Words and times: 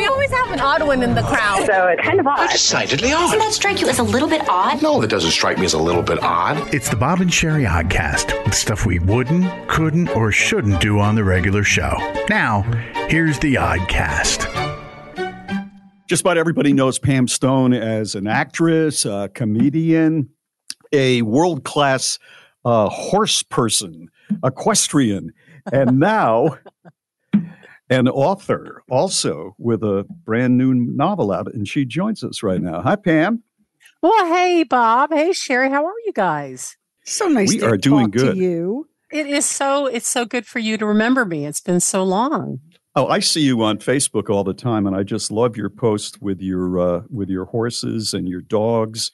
We 0.00 0.06
always 0.06 0.30
have 0.30 0.50
an 0.50 0.60
odd 0.60 0.86
one 0.86 1.02
in 1.02 1.14
the 1.14 1.22
crowd. 1.22 1.66
So 1.66 1.88
it's 1.88 2.02
kind 2.02 2.20
of 2.20 2.26
odd. 2.26 2.50
Decidedly 2.50 3.12
odd. 3.12 3.20
Doesn't 3.20 3.38
that 3.38 3.52
strike 3.52 3.80
you 3.80 3.88
as 3.88 3.98
a 3.98 4.02
little 4.02 4.28
bit 4.28 4.48
odd? 4.48 4.82
No, 4.82 5.00
that 5.00 5.08
doesn't 5.10 5.30
strike 5.30 5.58
me 5.58 5.64
as 5.64 5.74
a 5.74 5.78
little 5.78 6.02
bit 6.02 6.22
odd. 6.22 6.72
It's 6.74 6.88
the 6.88 6.96
Bob 6.96 7.20
and 7.20 7.32
Sherry 7.32 7.64
Oddcast 7.64 8.44
with 8.44 8.54
stuff 8.54 8.86
we 8.86 8.98
wouldn't, 8.98 9.68
couldn't, 9.68 10.08
or 10.10 10.32
shouldn't 10.32 10.80
do 10.80 10.98
on 10.98 11.16
the 11.16 11.24
regular 11.24 11.64
show. 11.64 11.96
Now, 12.28 12.62
here's 13.08 13.38
the 13.40 13.56
Oddcast. 13.56 14.46
Just 16.08 16.22
about 16.22 16.38
everybody 16.38 16.72
knows 16.72 16.98
Pam 16.98 17.28
Stone 17.28 17.72
as 17.72 18.14
an 18.14 18.26
actress, 18.26 19.04
a 19.04 19.30
comedian, 19.32 20.30
a 20.92 21.22
world 21.22 21.62
class 21.64 22.18
uh, 22.64 22.88
horse 22.88 23.42
person, 23.42 24.08
equestrian, 24.42 25.32
and 25.72 26.00
now 26.00 26.58
an 27.90 28.08
author 28.08 28.82
also 28.88 29.54
with 29.58 29.82
a 29.82 30.06
brand 30.24 30.56
new 30.56 30.72
novel 30.74 31.32
out. 31.32 31.52
And 31.52 31.66
she 31.68 31.84
joins 31.84 32.24
us 32.24 32.42
right 32.42 32.62
now. 32.62 32.80
Hi, 32.80 32.96
Pam. 32.96 33.42
Well, 34.02 34.26
hey, 34.32 34.62
Bob. 34.62 35.10
Hey, 35.12 35.32
Sherry. 35.32 35.68
How 35.68 35.84
are 35.84 36.00
you 36.06 36.12
guys? 36.14 36.76
So 37.04 37.28
nice 37.28 37.48
We 37.48 37.58
to 37.58 37.66
are 37.66 37.76
doing 37.76 38.06
talk 38.06 38.22
good. 38.22 38.34
to 38.34 38.40
you. 38.40 38.88
It 39.12 39.26
is 39.26 39.44
so. 39.44 39.86
It's 39.86 40.08
so 40.08 40.24
good 40.24 40.46
for 40.46 40.60
you 40.60 40.78
to 40.78 40.86
remember 40.86 41.24
me. 41.24 41.44
It's 41.44 41.60
been 41.60 41.80
so 41.80 42.04
long. 42.04 42.60
Oh, 42.96 43.08
I 43.08 43.18
see 43.20 43.40
you 43.42 43.62
on 43.62 43.78
Facebook 43.78 44.30
all 44.30 44.44
the 44.44 44.54
time, 44.54 44.86
and 44.86 44.94
I 44.96 45.02
just 45.02 45.30
love 45.30 45.56
your 45.56 45.70
post 45.70 46.22
with 46.22 46.40
your 46.40 46.78
uh, 46.78 47.02
with 47.10 47.28
your 47.28 47.46
horses 47.46 48.14
and 48.14 48.28
your 48.28 48.40
dogs 48.40 49.10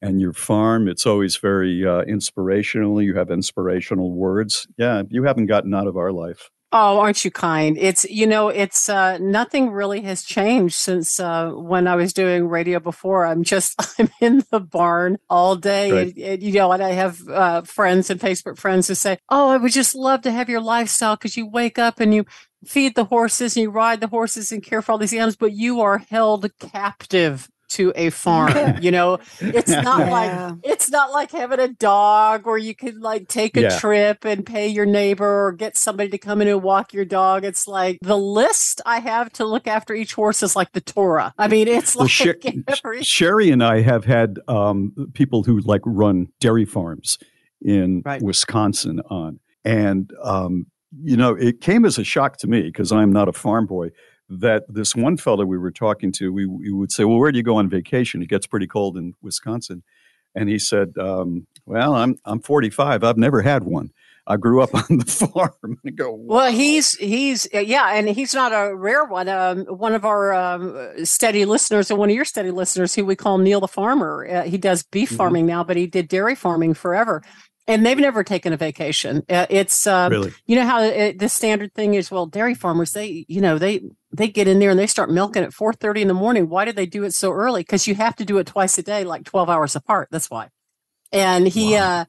and 0.00 0.20
your 0.20 0.32
farm. 0.32 0.88
It's 0.88 1.06
always 1.06 1.36
very 1.36 1.86
uh, 1.86 2.02
inspirational. 2.02 3.00
You 3.02 3.14
have 3.16 3.30
inspirational 3.30 4.12
words. 4.12 4.66
Yeah, 4.78 5.02
you 5.10 5.24
haven't 5.24 5.46
gotten 5.46 5.74
out 5.74 5.86
of 5.86 5.96
our 5.96 6.12
life. 6.12 6.50
Oh, 6.78 6.98
aren't 7.00 7.24
you 7.24 7.30
kind? 7.30 7.78
It's 7.78 8.04
you 8.04 8.26
know, 8.26 8.48
it's 8.48 8.90
uh, 8.90 9.16
nothing 9.18 9.70
really 9.70 10.02
has 10.02 10.22
changed 10.22 10.74
since 10.74 11.18
uh, 11.18 11.50
when 11.52 11.86
I 11.88 11.96
was 11.96 12.12
doing 12.12 12.48
radio 12.48 12.80
before. 12.80 13.24
I'm 13.24 13.42
just 13.44 13.74
I'm 13.98 14.10
in 14.20 14.44
the 14.50 14.60
barn 14.60 15.16
all 15.30 15.56
day, 15.56 15.90
Right. 15.90 16.14
and, 16.14 16.18
and, 16.18 16.42
you 16.42 16.52
know, 16.52 16.70
and 16.72 16.82
I 16.82 16.90
have 16.90 17.16
uh, 17.28 17.62
friends 17.62 18.10
and 18.10 18.20
Facebook 18.20 18.58
friends 18.58 18.88
who 18.88 18.94
say, 18.94 19.16
"Oh, 19.30 19.48
I 19.48 19.56
would 19.56 19.72
just 19.72 19.94
love 19.94 20.20
to 20.22 20.30
have 20.32 20.50
your 20.50 20.60
lifestyle 20.60 21.16
because 21.16 21.36
you 21.36 21.48
wake 21.48 21.78
up 21.78 21.98
and 22.00 22.14
you." 22.14 22.26
Feed 22.64 22.96
the 22.96 23.04
horses 23.04 23.54
and 23.54 23.62
you 23.62 23.70
ride 23.70 24.00
the 24.00 24.08
horses 24.08 24.50
and 24.50 24.60
care 24.62 24.82
for 24.82 24.90
all 24.90 24.98
these 24.98 25.12
animals, 25.12 25.36
but 25.36 25.52
you 25.52 25.80
are 25.82 25.98
held 25.98 26.50
captive 26.58 27.48
to 27.68 27.92
a 27.96 28.10
farm. 28.10 28.52
you 28.80 28.90
know, 28.90 29.18
it's 29.40 29.70
not 29.70 30.00
Yeah. 30.00 30.10
like 30.50 30.54
it's 30.64 30.90
not 30.90 31.12
like 31.12 31.30
having 31.32 31.60
a 31.60 31.68
dog 31.68 32.46
where 32.46 32.58
you 32.58 32.74
can 32.74 33.00
like 33.00 33.28
take 33.28 33.56
a 33.56 33.62
Yeah. 33.62 33.78
trip 33.78 34.24
and 34.24 34.44
pay 34.44 34.68
your 34.68 34.86
neighbor 34.86 35.46
or 35.46 35.52
get 35.52 35.76
somebody 35.76 36.08
to 36.10 36.18
come 36.18 36.40
in 36.42 36.48
and 36.48 36.62
walk 36.62 36.92
your 36.92 37.04
dog. 37.04 37.44
It's 37.44 37.66
like 37.68 37.98
the 38.02 38.16
list 38.18 38.80
I 38.86 39.00
have 39.00 39.32
to 39.34 39.44
look 39.44 39.66
after 39.66 39.94
each 39.94 40.14
horse 40.14 40.42
is 40.42 40.54
like 40.56 40.72
the 40.72 40.80
Torah. 40.80 41.34
I 41.38 41.48
mean, 41.48 41.68
it's 41.68 41.96
Well, 41.96 42.04
like 42.04 42.10
Sher- 42.12 42.36
every- 42.68 43.02
Sherry 43.02 43.50
and 43.50 43.62
I 43.62 43.80
have 43.82 44.04
had 44.04 44.38
um, 44.48 44.92
people 45.14 45.42
who 45.42 45.60
like 45.60 45.82
run 45.84 46.28
dairy 46.40 46.64
farms 46.64 47.18
in 47.62 48.02
Right. 48.04 48.22
Wisconsin 48.22 49.00
on, 49.10 49.40
and 49.64 50.10
um, 50.22 50.66
you 51.02 51.16
know, 51.16 51.34
it 51.34 51.60
came 51.60 51.84
as 51.84 51.98
a 51.98 52.04
shock 52.04 52.36
to 52.38 52.46
me 52.46 52.62
because 52.62 52.92
I'm 52.92 53.12
not 53.12 53.28
a 53.28 53.32
farm 53.32 53.66
boy. 53.66 53.88
That 54.28 54.64
this 54.68 54.96
one 54.96 55.16
fellow 55.16 55.44
we 55.44 55.56
were 55.56 55.70
talking 55.70 56.10
to, 56.12 56.32
we, 56.32 56.46
we 56.46 56.72
would 56.72 56.90
say, 56.90 57.04
"Well, 57.04 57.18
where 57.18 57.30
do 57.30 57.38
you 57.38 57.44
go 57.44 57.56
on 57.56 57.68
vacation? 57.68 58.22
It 58.22 58.28
gets 58.28 58.46
pretty 58.46 58.66
cold 58.66 58.96
in 58.96 59.14
Wisconsin," 59.22 59.84
and 60.34 60.48
he 60.48 60.58
said, 60.58 60.98
um, 60.98 61.46
"Well, 61.64 61.94
I'm 61.94 62.16
I'm 62.24 62.40
45. 62.40 63.04
I've 63.04 63.16
never 63.18 63.42
had 63.42 63.62
one. 63.62 63.92
I 64.26 64.36
grew 64.36 64.60
up 64.62 64.74
on 64.90 64.98
the 64.98 65.04
farm." 65.04 65.78
I 65.86 65.90
go, 65.90 66.12
Well, 66.12 66.50
he's 66.50 66.96
he's 66.96 67.46
uh, 67.54 67.60
yeah, 67.60 67.94
and 67.94 68.08
he's 68.08 68.34
not 68.34 68.50
a 68.52 68.74
rare 68.74 69.04
one. 69.04 69.28
Um, 69.28 69.60
one 69.66 69.94
of 69.94 70.04
our 70.04 70.34
um, 70.34 71.04
steady 71.04 71.44
listeners, 71.44 71.90
and 71.92 71.98
one 72.00 72.10
of 72.10 72.16
your 72.16 72.24
steady 72.24 72.50
listeners, 72.50 72.96
who 72.96 73.04
we 73.04 73.14
call 73.14 73.38
Neil 73.38 73.60
the 73.60 73.68
farmer. 73.68 74.26
Uh, 74.28 74.42
he 74.42 74.58
does 74.58 74.82
beef 74.82 75.10
Mhm. 75.12 75.16
farming 75.18 75.46
now, 75.46 75.62
but 75.62 75.76
he 75.76 75.86
did 75.86 76.08
dairy 76.08 76.34
farming 76.34 76.74
forever, 76.74 77.22
and 77.68 77.86
they've 77.86 77.96
never 77.96 78.24
taken 78.24 78.52
a 78.52 78.56
vacation. 78.56 79.22
Uh, 79.28 79.46
it's 79.48 79.86
um, 79.86 80.10
really. 80.10 80.32
you 80.46 80.56
know 80.56 80.66
how 80.66 80.82
it, 80.82 81.20
the 81.20 81.28
standard 81.28 81.72
thing 81.74 81.94
is. 81.94 82.10
Well, 82.10 82.26
dairy 82.26 82.54
farmers, 82.54 82.90
they 82.90 83.24
you 83.28 83.40
know 83.40 83.58
they 83.58 83.82
they 84.16 84.28
get 84.28 84.48
in 84.48 84.58
there 84.58 84.70
and 84.70 84.78
they 84.78 84.86
start 84.86 85.10
milking 85.10 85.42
at 85.42 85.52
four 85.52 85.72
thirty 85.72 86.02
in 86.02 86.08
the 86.08 86.14
morning. 86.14 86.48
Why 86.48 86.64
do 86.64 86.72
they 86.72 86.86
do 86.86 87.04
it 87.04 87.14
so 87.14 87.32
early? 87.32 87.60
Because 87.60 87.86
you 87.86 87.94
have 87.94 88.16
to 88.16 88.24
do 88.24 88.38
it 88.38 88.46
twice 88.46 88.78
a 88.78 88.82
day, 88.82 89.04
like 89.04 89.24
twelve 89.24 89.50
hours 89.50 89.76
apart. 89.76 90.08
That's 90.10 90.30
why. 90.30 90.48
And 91.12 91.46
he. 91.46 91.74
Wow. 91.74 92.00
uh 92.00 92.04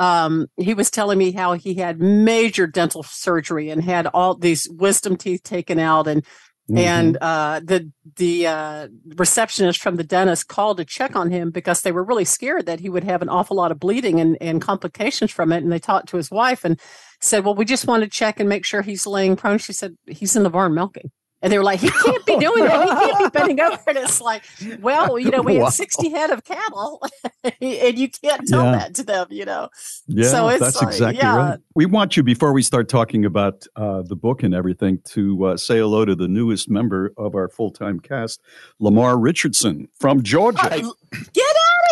um, 0.00 0.46
he 0.56 0.74
was 0.74 0.92
telling 0.92 1.18
me 1.18 1.32
how 1.32 1.54
he 1.54 1.74
had 1.74 2.00
major 2.00 2.68
dental 2.68 3.02
surgery 3.02 3.68
and 3.68 3.82
had 3.82 4.06
all 4.06 4.36
these 4.36 4.68
wisdom 4.70 5.16
teeth 5.16 5.42
taken 5.42 5.80
out 5.80 6.06
and 6.06 6.24
Mm-hmm. 6.70 6.78
and 6.78 7.16
uh, 7.22 7.60
the 7.64 7.90
the 8.16 8.46
uh, 8.46 8.88
receptionist 9.16 9.80
from 9.80 9.96
the 9.96 10.04
dentist 10.04 10.48
called 10.48 10.76
to 10.76 10.84
check 10.84 11.16
on 11.16 11.30
him 11.30 11.50
because 11.50 11.80
they 11.80 11.92
were 11.92 12.04
really 12.04 12.26
scared 12.26 12.66
that 12.66 12.80
he 12.80 12.90
would 12.90 13.04
have 13.04 13.22
an 13.22 13.30
awful 13.30 13.56
lot 13.56 13.72
of 13.72 13.80
bleeding 13.80 14.20
and, 14.20 14.36
and 14.42 14.60
complications 14.60 15.30
from 15.30 15.50
it. 15.50 15.62
And 15.62 15.72
they 15.72 15.78
talked 15.78 16.10
to 16.10 16.18
his 16.18 16.30
wife 16.30 16.66
and 16.66 16.78
said, 17.22 17.42
"Well, 17.42 17.54
we 17.54 17.64
just 17.64 17.86
want 17.86 18.02
to 18.02 18.10
check 18.10 18.38
and 18.38 18.50
make 18.50 18.66
sure 18.66 18.82
he's 18.82 19.06
laying 19.06 19.34
prone." 19.34 19.56
She 19.56 19.72
said, 19.72 19.96
"He's 20.06 20.36
in 20.36 20.42
the 20.42 20.50
barn 20.50 20.74
milking." 20.74 21.10
And 21.40 21.52
they 21.52 21.58
were 21.58 21.64
like, 21.64 21.78
he 21.78 21.88
can't 21.88 22.26
be 22.26 22.36
doing 22.36 22.64
that. 22.64 22.82
He 22.82 22.88
can't 22.88 23.32
be 23.32 23.38
bending 23.38 23.60
over. 23.60 23.78
And 23.86 23.98
it's 23.98 24.20
like, 24.20 24.42
well, 24.80 25.18
you 25.20 25.30
know, 25.30 25.40
we 25.40 25.58
Wow. 25.58 25.66
have 25.66 25.74
60 25.74 26.08
head 26.10 26.30
of 26.30 26.42
cattle 26.42 27.00
and 27.60 27.96
you 27.98 28.08
can't 28.10 28.46
tell 28.48 28.64
Yeah. 28.64 28.72
that 28.72 28.94
to 28.96 29.04
them, 29.04 29.28
you 29.30 29.44
know. 29.44 29.68
Yeah, 30.08 30.28
So 30.30 30.48
it's 30.48 30.60
that's 30.60 30.76
like, 30.82 30.88
exactly 30.88 31.18
yeah. 31.18 31.36
right. 31.36 31.58
We 31.76 31.86
want 31.86 32.16
you, 32.16 32.24
before 32.24 32.52
we 32.52 32.62
start 32.62 32.88
talking 32.88 33.24
about 33.24 33.64
uh, 33.76 34.02
the 34.02 34.16
book 34.16 34.42
and 34.42 34.52
everything, 34.52 34.98
to 35.10 35.44
uh, 35.46 35.56
say 35.56 35.78
hello 35.78 36.04
to 36.04 36.16
the 36.16 36.26
newest 36.26 36.68
member 36.68 37.12
of 37.16 37.36
our 37.36 37.48
full 37.48 37.70
time 37.70 38.00
cast, 38.00 38.40
Lamar 38.80 39.16
Richardson 39.16 39.86
from 40.00 40.22
Georgia. 40.24 40.68
Get 40.68 40.72
out 40.72 40.82
of 40.82 40.94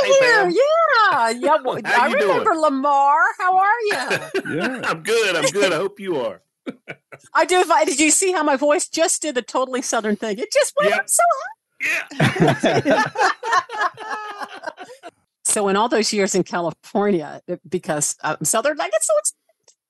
Hey, 0.02 0.12
here. 0.12 0.20
Pam. 0.20 0.50
Yeah. 0.50 1.30
Yeah. 1.30 1.56
well, 1.64 1.78
How 1.84 2.02
I 2.04 2.08
you 2.08 2.18
doing? 2.18 2.28
remember 2.30 2.54
Lamar. 2.54 3.18
How 3.38 3.56
are 3.56 3.80
you? 3.84 3.92
Yeah. 4.56 4.80
I'm 4.84 5.02
good. 5.04 5.36
I'm 5.36 5.44
good. 5.50 5.72
I 5.72 5.76
hope 5.76 6.00
you 6.00 6.16
are. 6.20 6.42
I 7.34 7.44
do. 7.44 7.60
If 7.60 7.70
I, 7.70 7.84
did 7.84 8.00
you 8.00 8.10
see 8.10 8.32
how 8.32 8.42
my 8.42 8.56
voice 8.56 8.88
just 8.88 9.22
did 9.22 9.34
the 9.34 9.42
totally 9.42 9.82
southern 9.82 10.16
thing? 10.16 10.38
It 10.38 10.52
just 10.52 10.74
went 10.78 10.90
Yeah. 10.90 10.96
up 10.96 11.08
so 11.08 11.22
high. 11.32 12.82
Yeah. 12.84 13.04
so 15.44 15.68
in 15.68 15.76
all 15.76 15.88
those 15.88 16.12
years 16.12 16.34
in 16.34 16.42
California, 16.42 17.40
because 17.68 18.16
I'm 18.22 18.44
Southern, 18.44 18.80
I 18.80 18.88
get 18.88 19.02
so 19.02 19.14
excited. 19.18 19.36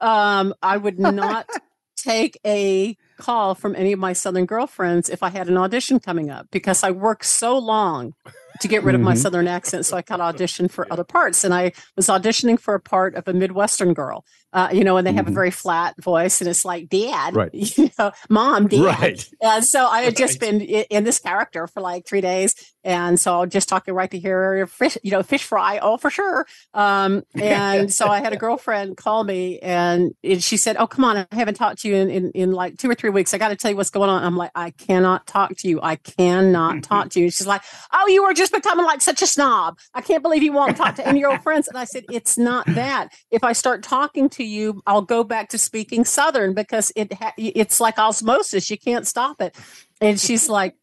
Um, 0.00 0.54
I 0.62 0.76
would 0.76 0.98
not 0.98 1.48
take 1.96 2.38
a 2.44 2.96
call 3.18 3.54
from 3.54 3.74
any 3.76 3.92
of 3.92 3.98
my 3.98 4.12
Southern 4.12 4.46
girlfriends 4.46 5.08
if 5.08 5.22
I 5.22 5.30
had 5.30 5.48
an 5.48 5.56
audition 5.56 6.00
coming 6.00 6.30
up 6.30 6.46
because 6.50 6.82
I 6.82 6.90
work 6.90 7.24
so 7.24 7.56
long 7.58 8.12
to 8.60 8.68
get 8.68 8.82
rid 8.84 8.94
of 8.94 9.00
my 9.00 9.14
Mhm. 9.14 9.18
southern 9.18 9.48
accent 9.48 9.86
so 9.86 9.96
I 9.96 10.02
could 10.02 10.20
audition 10.20 10.68
for 10.68 10.86
other 10.92 11.04
parts. 11.04 11.44
And 11.44 11.52
I 11.54 11.72
was 11.96 12.06
auditioning 12.08 12.58
for 12.58 12.74
a 12.74 12.80
part 12.80 13.14
of 13.14 13.26
a 13.28 13.32
Midwestern 13.32 13.94
girl, 13.94 14.24
uh, 14.52 14.68
you 14.72 14.84
know, 14.84 14.96
and 14.96 15.06
they 15.06 15.12
have 15.12 15.26
a 15.26 15.30
Mhm. 15.30 15.34
very 15.34 15.50
flat 15.50 15.94
voice 16.00 16.40
and 16.40 16.48
it's 16.48 16.64
like, 16.64 16.88
Dad, 16.88 17.34
Right. 17.36 17.50
you 17.52 17.90
know, 17.98 18.12
Mom, 18.30 18.68
Dad. 18.68 18.80
Right. 18.80 19.28
And 19.40 19.64
so 19.64 19.86
I 19.86 20.02
had 20.02 20.16
just 20.16 20.40
Right. 20.40 20.50
been 20.58 20.60
in 20.60 21.04
this 21.04 21.18
character 21.18 21.66
for 21.66 21.80
like 21.80 22.06
three 22.06 22.20
days. 22.20 22.54
And 22.84 23.18
so 23.18 23.32
I'll 23.32 23.46
just 23.46 23.68
talking 23.68 23.94
right 23.94 24.10
to 24.12 24.18
here, 24.18 24.66
fish, 24.68 24.96
you 25.02 25.10
know, 25.10 25.22
fish 25.24 25.42
fry, 25.42 25.80
oh, 25.82 25.96
for 25.96 26.08
sure. 26.08 26.46
Um, 26.72 27.24
and 27.34 27.92
so 27.92 28.06
I 28.08 28.20
had 28.20 28.32
a 28.32 28.36
girlfriend 28.36 28.96
call 28.96 29.24
me 29.24 29.58
and, 29.58 30.12
she 30.38 30.56
said, 30.56 30.76
Oh, 30.78 30.86
come 30.86 31.04
on, 31.04 31.16
I 31.16 31.26
haven't 31.32 31.54
talked 31.54 31.80
to 31.82 31.88
you 31.88 31.96
in, 31.96 32.10
in, 32.10 32.30
in 32.32 32.52
like 32.52 32.78
two 32.78 32.88
or 32.88 32.94
three 32.94 33.10
weeks. 33.10 33.34
I 33.34 33.38
got 33.38 33.48
to 33.48 33.56
tell 33.56 33.70
you 33.72 33.76
what's 33.76 33.90
going 33.90 34.08
on. 34.08 34.22
I'm 34.22 34.36
like, 34.36 34.52
I 34.54 34.70
cannot 34.70 35.26
talk 35.26 35.56
to 35.56 35.68
you. 35.68 35.80
I 35.82 35.96
cannot 35.96 36.82
talk 36.84 37.10
to 37.10 37.20
you. 37.20 37.30
She's 37.30 37.46
like, 37.46 37.62
Oh, 37.92 38.06
you 38.06 38.22
are 38.24 38.32
just 38.34 38.45
becoming 38.52 38.84
like 38.86 39.00
such 39.00 39.22
a 39.22 39.26
snob. 39.26 39.78
I 39.94 40.00
can't 40.00 40.22
believe 40.22 40.42
you 40.42 40.52
won't 40.52 40.76
talk 40.76 40.94
to 40.96 41.06
any 41.06 41.18
of 41.18 41.20
your 41.20 41.30
old 41.32 41.42
friends. 41.44 41.68
And 41.68 41.76
I 41.76 41.84
said, 41.84 42.04
It's 42.10 42.36
not 42.38 42.66
that. 42.74 43.08
If 43.30 43.44
I 43.44 43.52
start 43.52 43.82
talking 43.82 44.28
to 44.30 44.44
you, 44.44 44.82
I'll 44.86 45.02
go 45.02 45.24
back 45.24 45.48
to 45.50 45.58
speaking 45.58 46.04
Southern 46.04 46.54
because 46.54 46.92
it 46.96 47.12
ha- 47.12 47.34
it's 47.36 47.80
like 47.80 47.98
osmosis. 47.98 48.70
You 48.70 48.78
can't 48.78 49.06
stop 49.06 49.40
it. 49.40 49.56
And 50.00 50.18
she's 50.20 50.48
like, 50.48 50.74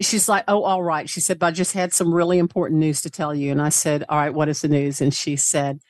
she's 0.00 0.28
like, 0.28 0.44
oh, 0.48 0.62
all 0.62 0.82
right. 0.82 1.08
She 1.08 1.20
said, 1.20 1.38
but 1.38 1.46
I 1.46 1.50
just 1.50 1.72
had 1.72 1.92
some 1.92 2.12
really 2.12 2.38
important 2.38 2.80
news 2.80 3.02
to 3.02 3.10
tell 3.10 3.34
you. 3.34 3.52
And 3.52 3.60
I 3.60 3.68
said, 3.68 4.04
all 4.08 4.18
right, 4.18 4.32
what 4.32 4.48
is 4.48 4.62
the 4.62 4.68
news? 4.68 5.00
And 5.00 5.12
she 5.12 5.36
said, 5.36 5.80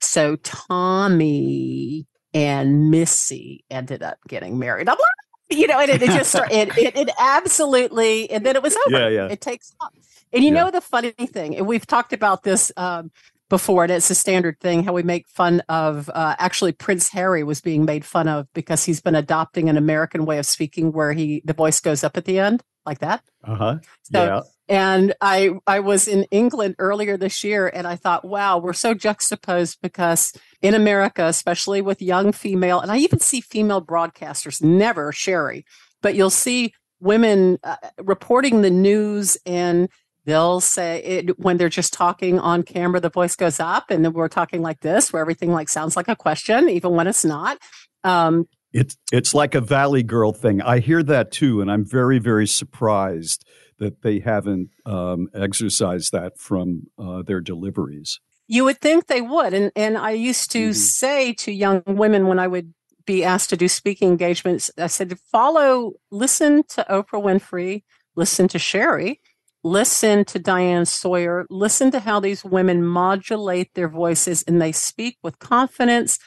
so 0.00 0.36
Tommy 0.36 2.06
and 2.34 2.90
Missy 2.90 3.64
ended 3.70 4.02
up 4.02 4.18
getting 4.28 4.58
married. 4.58 4.88
I'm 4.88 4.96
like, 4.98 5.58
you 5.58 5.66
know, 5.66 5.78
and 5.78 5.90
it, 5.90 6.02
it 6.02 6.10
just 6.10 6.30
start- 6.30 6.52
it, 6.52 6.76
it 6.76 6.96
it 6.96 7.10
absolutely, 7.18 8.30
and 8.30 8.44
then 8.44 8.56
it 8.56 8.62
was 8.62 8.76
over. 8.86 8.98
Yeah, 8.98 9.08
yeah. 9.08 9.28
It 9.30 9.40
takes 9.40 9.72
off. 9.80 9.92
And 10.34 10.44
you 10.44 10.52
Yeah. 10.52 10.64
know 10.64 10.70
the 10.70 10.80
funny 10.80 11.12
thing, 11.12 11.56
and 11.56 11.66
we've 11.66 11.86
talked 11.86 12.12
about 12.12 12.42
this 12.42 12.72
um, 12.76 13.10
before, 13.48 13.84
and 13.84 13.92
it's 13.92 14.10
a 14.10 14.14
standard 14.14 14.58
thing 14.60 14.82
how 14.84 14.92
we 14.92 15.02
make 15.04 15.28
fun 15.28 15.62
of. 15.68 16.10
Uh, 16.12 16.34
actually, 16.38 16.72
Prince 16.72 17.08
Harry 17.10 17.44
was 17.44 17.60
being 17.60 17.84
made 17.84 18.04
fun 18.04 18.28
of 18.28 18.46
because 18.54 18.84
he's 18.84 19.00
been 19.00 19.14
adopting 19.14 19.68
an 19.68 19.76
American 19.76 20.26
way 20.26 20.38
of 20.38 20.46
speaking, 20.46 20.92
where 20.92 21.12
he 21.12 21.42
the 21.44 21.52
voice 21.54 21.80
goes 21.80 22.02
up 22.04 22.16
at 22.16 22.24
the 22.24 22.38
end 22.38 22.62
like 22.84 22.98
that. 22.98 23.22
Uh 23.46 23.54
huh. 23.54 23.76
So- 24.12 24.24
yeah. 24.24 24.40
And 24.66 25.12
I 25.20 25.50
I 25.66 25.80
was 25.80 26.08
in 26.08 26.24
England 26.30 26.76
earlier 26.78 27.18
this 27.18 27.44
year 27.44 27.70
and 27.74 27.86
I 27.86 27.96
thought, 27.96 28.24
wow, 28.24 28.56
we're 28.56 28.72
so 28.72 28.94
juxtaposed 28.94 29.78
because 29.82 30.32
in 30.62 30.72
America, 30.72 31.26
especially 31.26 31.82
with 31.82 32.00
young 32.00 32.32
female, 32.32 32.80
and 32.80 32.90
I 32.90 32.96
even 32.96 33.20
see 33.20 33.42
female 33.42 33.82
broadcasters, 33.82 34.62
never 34.62 35.12
Sherry, 35.12 35.66
but 36.00 36.14
you'll 36.14 36.30
see 36.30 36.72
women 36.98 37.58
uh, 37.62 37.76
reporting 38.02 38.62
the 38.62 38.70
news 38.70 39.36
and 39.44 39.90
they'll 40.24 40.60
say 40.60 41.02
it, 41.02 41.38
when 41.38 41.56
they're 41.56 41.68
just 41.68 41.92
talking 41.92 42.38
on 42.38 42.62
camera, 42.62 43.00
the 43.00 43.10
voice 43.10 43.36
goes 43.36 43.60
up 43.60 43.90
and 43.90 44.04
then 44.04 44.12
we're 44.12 44.28
talking 44.28 44.62
like 44.62 44.80
this, 44.80 45.12
where 45.12 45.20
everything 45.22 45.52
like 45.52 45.68
sounds 45.68 45.96
like 45.96 46.08
a 46.08 46.16
question, 46.16 46.68
even 46.68 46.92
when 46.92 47.06
it's 47.06 47.24
not. 47.24 47.58
Um, 48.04 48.46
It's 48.72 48.96
it's 49.12 49.34
like 49.34 49.54
a 49.54 49.60
Valley 49.60 50.02
Girl 50.02 50.32
thing. 50.32 50.60
I 50.62 50.80
hear 50.80 51.02
that 51.04 51.30
too, 51.30 51.60
and 51.60 51.70
I'm 51.70 51.84
very 51.84 52.18
very 52.18 52.46
surprised 52.46 53.44
that 53.78 54.02
they 54.02 54.20
haven't 54.20 54.70
um, 54.86 55.28
exercised 55.34 56.12
that 56.12 56.38
from 56.38 56.84
uh, 56.98 57.22
their 57.22 57.40
deliveries. 57.40 58.20
You 58.46 58.64
would 58.64 58.80
think 58.80 59.06
they 59.06 59.20
would. 59.22 59.54
And 59.54 59.72
and 59.76 59.96
I 59.96 60.10
used 60.10 60.50
to 60.52 60.70
Mhm. 60.70 60.74
say 60.74 61.32
to 61.34 61.52
young 61.52 61.82
women 61.86 62.26
when 62.26 62.38
I 62.38 62.46
would 62.46 62.74
be 63.06 63.24
asked 63.24 63.50
to 63.50 63.56
do 63.56 63.68
speaking 63.68 64.08
engagements, 64.10 64.70
I 64.78 64.86
said, 64.86 65.18
follow, 65.30 65.92
listen 66.10 66.62
to 66.70 66.86
Oprah 66.88 67.22
Winfrey, 67.22 67.82
listen 68.16 68.48
to 68.48 68.58
Sherry, 68.58 69.20
listen 69.64 70.24
to 70.26 70.38
Diane 70.38 70.84
Sawyer, 70.84 71.46
listen 71.50 71.90
to 71.90 71.98
how 72.00 72.20
these 72.20 72.44
women 72.44 72.84
modulate 72.84 73.72
their 73.74 73.88
voices 73.88 74.42
and 74.44 74.60
they 74.60 74.72
speak 74.72 75.16
with 75.22 75.38
confidence 75.38 76.18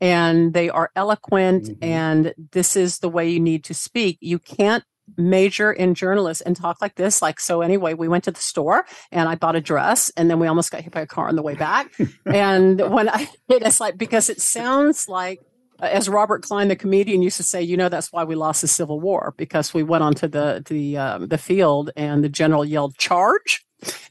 and 0.00 0.52
they 0.54 0.68
are 0.68 0.90
eloquent 0.96 1.64
Mhm. 1.64 1.78
and 1.82 2.34
this 2.52 2.74
is 2.76 2.98
the 2.98 3.08
way 3.08 3.28
you 3.28 3.40
need 3.40 3.64
to 3.64 3.74
speak. 3.74 4.18
You 4.20 4.38
can't 4.38 4.82
major 5.16 5.70
in 5.72 5.94
journalists 5.94 6.40
and 6.40 6.56
talk 6.56 6.78
like 6.82 6.96
this 6.96 7.22
like 7.22 7.38
so 7.38 7.60
anyway 7.60 7.94
we 7.94 8.08
went 8.08 8.24
to 8.24 8.32
the 8.32 8.40
store 8.40 8.84
and 9.12 9.28
i 9.28 9.36
bought 9.36 9.54
a 9.54 9.60
dress 9.60 10.10
and 10.16 10.28
then 10.28 10.40
we 10.40 10.48
almost 10.48 10.72
got 10.72 10.80
hit 10.80 10.92
by 10.92 11.00
a 11.02 11.06
car 11.06 11.28
on 11.28 11.36
the 11.36 11.42
way 11.42 11.54
back 11.54 11.92
and 12.26 12.80
when 12.90 13.08
i 13.08 13.28
it's 13.48 13.78
like 13.78 13.96
because 13.96 14.28
it 14.28 14.40
sounds 14.40 15.08
like 15.08 15.38
as 15.80 16.08
robert 16.08 16.42
klein 16.42 16.68
the 16.68 16.76
comedian 16.76 17.22
used 17.22 17.36
to 17.36 17.42
say 17.42 17.62
you 17.62 17.76
know 17.76 17.88
that's 17.88 18.12
why 18.12 18.24
we 18.24 18.34
lost 18.34 18.62
the 18.62 18.68
civil 18.68 19.00
war 19.00 19.34
because 19.36 19.74
we 19.74 19.82
went 19.82 20.02
onto 20.02 20.26
the 20.26 20.62
the 20.68 20.96
um, 20.96 21.28
the 21.28 21.38
field 21.38 21.90
and 21.96 22.24
the 22.24 22.28
general 22.28 22.64
yelled 22.64 22.96
charge 22.96 23.65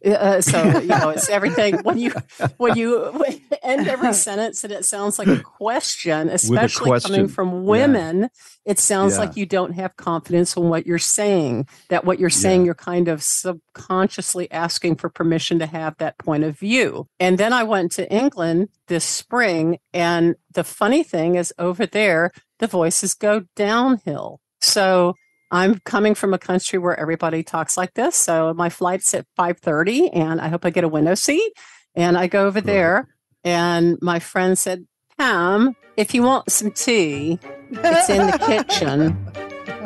uh, 0.05 0.39
so 0.41 0.79
you 0.79 0.87
know 0.87 1.09
it's 1.09 1.29
everything 1.29 1.75
when 1.83 1.97
you 1.97 2.11
when 2.57 2.75
you 2.77 3.05
end 3.63 3.87
every 3.87 4.13
sentence 4.13 4.63
and 4.63 4.71
it 4.71 4.85
sounds 4.85 5.17
like 5.17 5.27
a 5.27 5.39
question 5.43 6.29
especially 6.29 6.85
question. 6.87 7.11
coming 7.15 7.27
from 7.27 7.65
women 7.65 8.29
it 8.65 8.79
sounds 8.79 9.13
Yeah. 9.13 9.19
like 9.21 9.35
you 9.37 9.45
don't 9.45 9.73
have 9.73 9.95
confidence 9.97 10.55
in 10.55 10.69
what 10.69 10.85
you're 10.85 10.99
saying 10.99 11.67
that 11.89 12.05
what 12.05 12.19
you're 12.19 12.29
saying 12.29 12.61
Yeah. 12.61 12.65
you're 12.65 12.75
kind 12.75 13.07
of 13.07 13.23
subconsciously 13.23 14.51
asking 14.51 14.95
for 14.95 15.09
permission 15.09 15.59
to 15.59 15.65
have 15.65 15.97
that 15.97 16.17
point 16.19 16.43
of 16.43 16.57
view 16.57 17.07
and 17.19 17.37
then 17.37 17.51
i 17.53 17.63
went 17.63 17.91
to 17.93 18.11
england 18.11 18.69
this 18.87 19.03
spring 19.03 19.79
and 19.93 20.35
the 20.53 20.63
funny 20.63 21.03
thing 21.03 21.35
is 21.35 21.53
over 21.57 21.85
there 21.85 22.31
the 22.59 22.67
voices 22.67 23.13
go 23.13 23.43
downhill 23.55 24.39
so 24.61 25.15
i'm 25.51 25.79
coming 25.85 26.15
from 26.15 26.33
a 26.33 26.37
country 26.39 26.79
where 26.79 26.99
everybody 26.99 27.43
talks 27.43 27.77
like 27.77 27.93
this 27.93 28.15
so 28.15 28.53
my 28.53 28.69
flight's 28.69 29.13
at 29.13 29.25
5.30 29.39 30.09
and 30.13 30.41
i 30.41 30.47
hope 30.47 30.65
i 30.65 30.69
get 30.69 30.83
a 30.83 30.89
window 30.89 31.15
seat 31.15 31.51
and 31.95 32.17
i 32.17 32.27
go 32.27 32.47
over 32.47 32.59
Right. 32.59 32.65
there 32.65 33.07
and 33.43 33.97
my 34.01 34.19
friend 34.19 34.57
said 34.57 34.85
pam 35.17 35.75
if 35.97 36.13
you 36.13 36.23
want 36.23 36.51
some 36.51 36.71
tea 36.71 37.39
it's 37.71 38.09
in 38.09 38.27
the 38.27 38.37
kitchen 38.39 39.17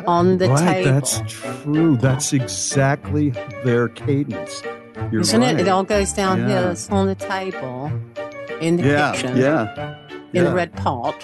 on 0.06 0.38
the 0.38 0.48
right, 0.48 0.82
table. 0.82 0.92
that's 0.92 1.20
true. 1.28 1.96
That's 1.98 2.32
exactly 2.32 3.30
their 3.64 3.88
cadence. 3.88 4.62
You're 5.12 5.20
Isn't 5.20 5.40
right. 5.42 5.54
it? 5.54 5.60
It 5.60 5.68
all 5.68 5.84
goes 5.84 6.12
downhill. 6.14 6.48
Yeah. 6.64 6.70
It's 6.70 6.88
on 6.90 7.06
the 7.06 7.14
table 7.14 7.92
in 8.60 8.76
the 8.76 8.84
yeah, 8.88 9.12
kitchen 9.12 9.36
yeah, 9.36 9.96
in 10.10 10.26
yeah. 10.32 10.42
the 10.44 10.54
red 10.54 10.72
pot. 10.74 11.14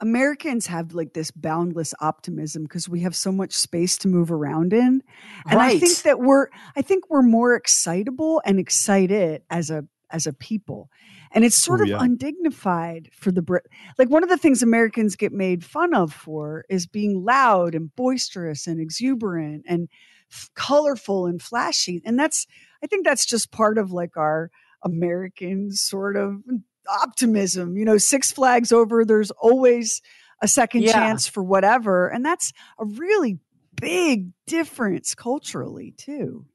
Americans 0.00 0.66
have 0.66 0.94
like 0.94 1.14
this 1.14 1.30
boundless 1.30 1.94
optimism 2.00 2.64
because 2.64 2.88
we 2.88 3.00
have 3.00 3.16
so 3.16 3.32
much 3.32 3.52
space 3.52 3.96
to 3.98 4.08
move 4.08 4.30
around 4.30 4.72
in. 4.72 5.02
And 5.48 5.60
I 5.60 5.78
think 5.78 6.02
that 6.02 6.20
we're 6.20 6.48
I 6.76 6.82
think 6.82 7.08
we're 7.08 7.22
more 7.22 7.54
excitable 7.54 8.42
and 8.44 8.58
excited 8.58 9.42
as 9.50 9.70
a 9.70 9.86
as 10.10 10.26
a 10.26 10.32
people. 10.32 10.90
And 11.32 11.44
it's 11.44 11.56
sort 11.56 11.80
Oh, 11.80 11.84
of 11.84 11.88
yeah. 11.88 11.98
undignified 12.00 13.10
for 13.12 13.32
the 13.32 13.42
Brit. 13.42 13.64
Like 13.98 14.08
one 14.08 14.22
of 14.22 14.28
the 14.28 14.36
things 14.38 14.62
Americans 14.62 15.16
get 15.16 15.32
made 15.32 15.64
fun 15.64 15.94
of 15.94 16.12
for 16.12 16.64
is 16.68 16.86
being 16.86 17.24
loud 17.24 17.74
and 17.74 17.94
boisterous 17.96 18.66
and 18.66 18.80
exuberant 18.80 19.64
and 19.66 19.88
f- 20.30 20.50
colorful 20.54 21.26
and 21.26 21.40
flashy. 21.42 22.02
And 22.04 22.18
that's 22.18 22.46
I 22.82 22.86
think 22.86 23.04
that's 23.04 23.26
just 23.26 23.50
part 23.50 23.78
of 23.78 23.92
like 23.92 24.16
our 24.16 24.50
American 24.84 25.72
sort 25.72 26.16
of 26.16 26.42
optimism. 26.88 27.76
You 27.76 27.84
know, 27.84 27.98
Six 27.98 28.32
Flags 28.32 28.72
over, 28.72 29.04
there's 29.04 29.30
always 29.32 30.02
a 30.42 30.48
second 30.48 30.82
Yeah. 30.82 30.92
chance 30.92 31.26
for 31.26 31.42
whatever. 31.42 32.08
And 32.08 32.24
that's 32.24 32.52
a 32.78 32.84
really 32.84 33.38
big 33.80 34.30
difference 34.46 35.14
culturally, 35.14 35.92
too. 35.96 36.46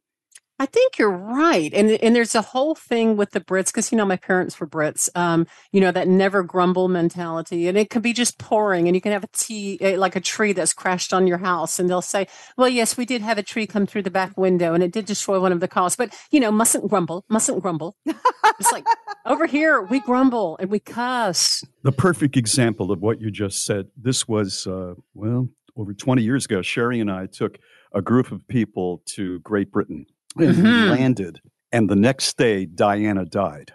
I 0.62 0.68
think 0.68 1.00
you're 1.00 1.10
right, 1.10 1.74
and 1.74 1.90
and 1.90 2.16
there's 2.16 2.36
a 2.36 2.44
whole 2.44 2.76
thing 2.76 3.18
with 3.18 3.32
the 3.32 3.40
Brits 3.40 3.74
because 3.74 3.92
you 3.92 3.98
know 3.98 4.06
my 4.06 4.16
parents 4.16 4.60
were 4.60 4.68
Brits. 4.68 5.10
Um, 5.16 5.48
you 5.72 5.82
know 5.82 5.92
that 5.92 6.08
never 6.08 6.44
grumble 6.44 6.88
mentality, 6.88 7.68
and 7.68 7.76
it 7.76 7.90
could 7.90 8.04
be 8.04 8.14
just 8.14 8.38
pouring, 8.38 8.88
and 8.88 8.96
you 8.96 9.02
can 9.02 9.12
have 9.12 9.24
a 9.24 9.30
tea 9.34 9.80
eh, 9.82 9.98
like 9.98 10.16
a 10.16 10.20
tree 10.20 10.54
that's 10.54 10.72
crashed 10.72 11.14
on 11.14 11.26
your 11.26 11.40
house, 11.40 11.80
and 11.80 11.90
they'll 11.90 12.00
say, 12.00 12.28
"Well, 12.58 12.70
yes, 12.70 12.96
we 12.96 13.08
did 13.08 13.24
have 13.24 13.40
a 13.40 13.44
tree 13.44 13.66
come 13.66 13.88
through 13.88 14.04
the 14.04 14.12
back 14.12 14.38
window, 14.38 14.76
and 14.76 14.84
it 14.84 14.92
did 14.92 15.06
destroy 15.06 15.40
one 15.40 15.52
of 15.52 15.62
the 15.62 15.68
cars, 15.68 15.96
but 15.96 16.16
you 16.30 16.40
know, 16.40 16.52
mustn't 16.52 16.88
grumble, 16.88 17.26
mustn't 17.28 17.60
grumble." 17.64 17.96
it's 18.06 18.72
like 18.72 18.86
over 19.26 19.48
here 19.48 19.82
we 19.82 20.00
grumble 20.00 20.58
and 20.60 20.70
we 20.70 20.78
cuss. 20.78 21.64
The 21.82 21.92
perfect 21.92 22.38
example 22.38 22.92
of 22.92 23.02
what 23.02 23.20
you 23.20 23.32
just 23.32 23.66
said. 23.66 23.88
This 23.98 24.28
was 24.28 24.68
uh, 24.68 24.94
well 25.16 25.50
over 25.76 25.96
20 25.96 26.22
years 26.22 26.46
ago. 26.46 26.62
Sherry 26.62 27.00
and 27.00 27.10
I 27.10 27.26
took 27.26 27.58
a 27.94 28.02
group 28.04 28.32
of 28.32 28.48
people 28.48 29.02
to 29.16 29.40
Great 29.40 29.72
Britain 29.72 30.06
and 30.38 30.56
Mhm. 30.56 30.90
landed. 30.92 31.42
And 31.72 31.90
the 31.90 31.96
next 31.96 32.38
day, 32.38 32.66
Diana 32.66 33.26
died. 33.26 33.74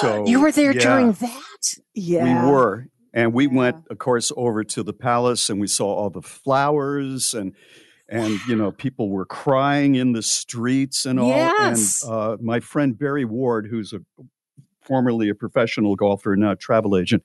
So, 0.00 0.24
you 0.26 0.40
were 0.40 0.52
there 0.52 0.72
yeah. 0.72 0.80
during 0.80 1.12
that. 1.12 1.74
Yeah. 1.94 2.46
We 2.46 2.50
were. 2.52 2.86
And 3.12 3.32
we 3.32 3.46
went, 3.48 3.76
of 3.90 3.98
course, 3.98 4.30
over 4.36 4.62
to 4.64 4.82
the 4.84 4.92
palace 4.92 5.50
and 5.50 5.60
we 5.60 5.66
saw 5.66 5.92
all 5.92 6.10
the 6.10 6.22
flowers 6.22 7.34
and 7.34 7.54
and 8.08 8.40
you 8.48 8.56
know 8.56 8.72
people 8.72 9.08
were 9.08 9.24
crying 9.24 9.94
in 9.94 10.12
the 10.12 10.22
streets 10.22 11.06
and 11.06 11.20
all 11.20 11.28
Yes. 11.28 12.02
and 12.02 12.12
uh, 12.12 12.36
my 12.40 12.58
friend 12.60 12.98
barry 12.98 13.24
ward 13.24 13.68
who's 13.70 13.92
a 13.92 14.00
formerly 14.82 15.28
a 15.28 15.34
professional 15.34 15.94
golfer 15.96 16.32
and 16.32 16.42
now 16.42 16.52
a 16.52 16.56
travel 16.56 16.96
agent 16.96 17.22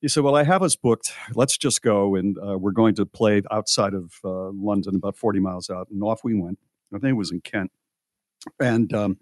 he 0.00 0.08
said, 0.08 0.24
"Well, 0.24 0.34
I 0.34 0.42
have 0.42 0.62
us 0.64 0.74
booked. 0.74 1.12
Let's 1.34 1.56
just 1.56 1.80
go, 1.80 2.16
and 2.16 2.36
uh, 2.38 2.58
we're 2.58 2.72
going 2.72 2.96
to 2.96 3.06
play 3.06 3.40
outside 3.52 3.94
of 3.94 4.14
uh, 4.24 4.50
London, 4.50 4.96
about 4.96 5.16
forty 5.16 5.38
miles 5.38 5.70
out." 5.70 5.86
And 5.90 6.02
off 6.02 6.24
we 6.24 6.34
went. 6.34 6.58
I 6.92 6.98
think 6.98 7.10
it 7.10 7.16
was 7.16 7.30
in 7.30 7.40
Kent, 7.40 7.70
and 8.60 8.92
um, 8.94 9.18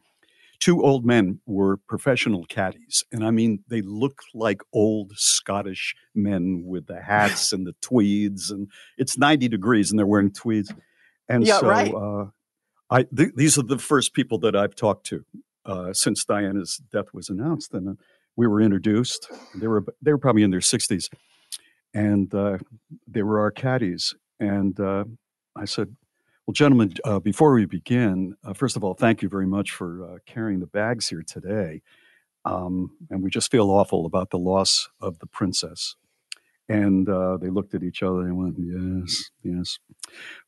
two 0.60 0.82
old 0.82 1.04
men 1.06 1.40
were 1.46 1.76
professional 1.76 2.44
caddies, 2.46 3.04
and 3.12 3.24
I 3.24 3.30
mean, 3.30 3.64
they 3.68 3.82
look 3.82 4.20
like 4.34 4.60
old 4.72 5.12
Scottish 5.16 5.94
men 6.14 6.62
with 6.66 6.86
the 6.86 7.00
hats 7.00 7.52
and 7.52 7.66
the 7.66 7.74
tweeds, 7.80 8.50
and 8.50 8.68
it's 8.98 9.16
ninety 9.18 9.48
degrees, 9.48 9.90
and 9.90 9.98
they're 9.98 10.06
wearing 10.06 10.32
tweeds, 10.32 10.72
and 11.28 11.46
Yeah, 11.46 11.58
so 11.60 11.68
right. 11.68 11.94
uh, 11.94 12.26
I 12.90 13.04
th- 13.04 13.34
these 13.36 13.56
are 13.58 13.62
the 13.62 13.78
first 13.78 14.12
people 14.14 14.38
that 14.40 14.56
I've 14.56 14.74
talked 14.74 15.06
to 15.06 15.24
uh, 15.64 15.92
since 15.92 16.24
Diana's 16.24 16.80
death 16.92 17.06
was 17.14 17.28
announced, 17.28 17.72
and 17.72 17.88
uh, 17.88 17.92
we 18.36 18.46
were 18.46 18.60
introduced. 18.60 19.28
They 19.54 19.66
were 19.66 19.84
they 20.02 20.12
were 20.12 20.18
probably 20.18 20.42
in 20.42 20.50
their 20.50 20.60
sixties, 20.60 21.08
and 21.94 22.34
uh, 22.34 22.58
they 23.06 23.22
were 23.22 23.40
our 23.40 23.50
caddies. 23.50 24.14
And 24.38 24.78
uh, 24.80 25.04
I 25.54 25.66
said, 25.66 25.94
"Well, 26.50 26.54
gentlemen, 26.54 26.94
uh, 27.04 27.20
before 27.20 27.54
we 27.54 27.64
begin, 27.64 28.34
uh, 28.42 28.54
first 28.54 28.74
of 28.76 28.82
all, 28.82 28.94
thank 28.94 29.22
you 29.22 29.28
very 29.28 29.46
much 29.46 29.70
for 29.70 30.04
uh, 30.04 30.18
carrying 30.26 30.58
the 30.58 30.66
bags 30.66 31.08
here 31.08 31.22
today. 31.22 31.80
Um, 32.44 32.96
and 33.08 33.22
we 33.22 33.30
just 33.30 33.52
feel 33.52 33.70
awful 33.70 34.04
about 34.04 34.30
the 34.30 34.38
loss 34.38 34.88
of 35.00 35.20
the 35.20 35.28
princess." 35.28 35.94
And 36.68 37.08
uh, 37.08 37.36
they 37.36 37.50
looked 37.50 37.72
at 37.76 37.84
each 37.84 38.02
other 38.02 38.22
and 38.22 38.36
went, 38.36 38.56
"Yes, 38.58 39.30
yes." 39.44 39.78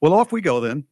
Well, 0.00 0.12
off 0.12 0.32
we 0.32 0.40
go 0.40 0.58
then. 0.58 0.86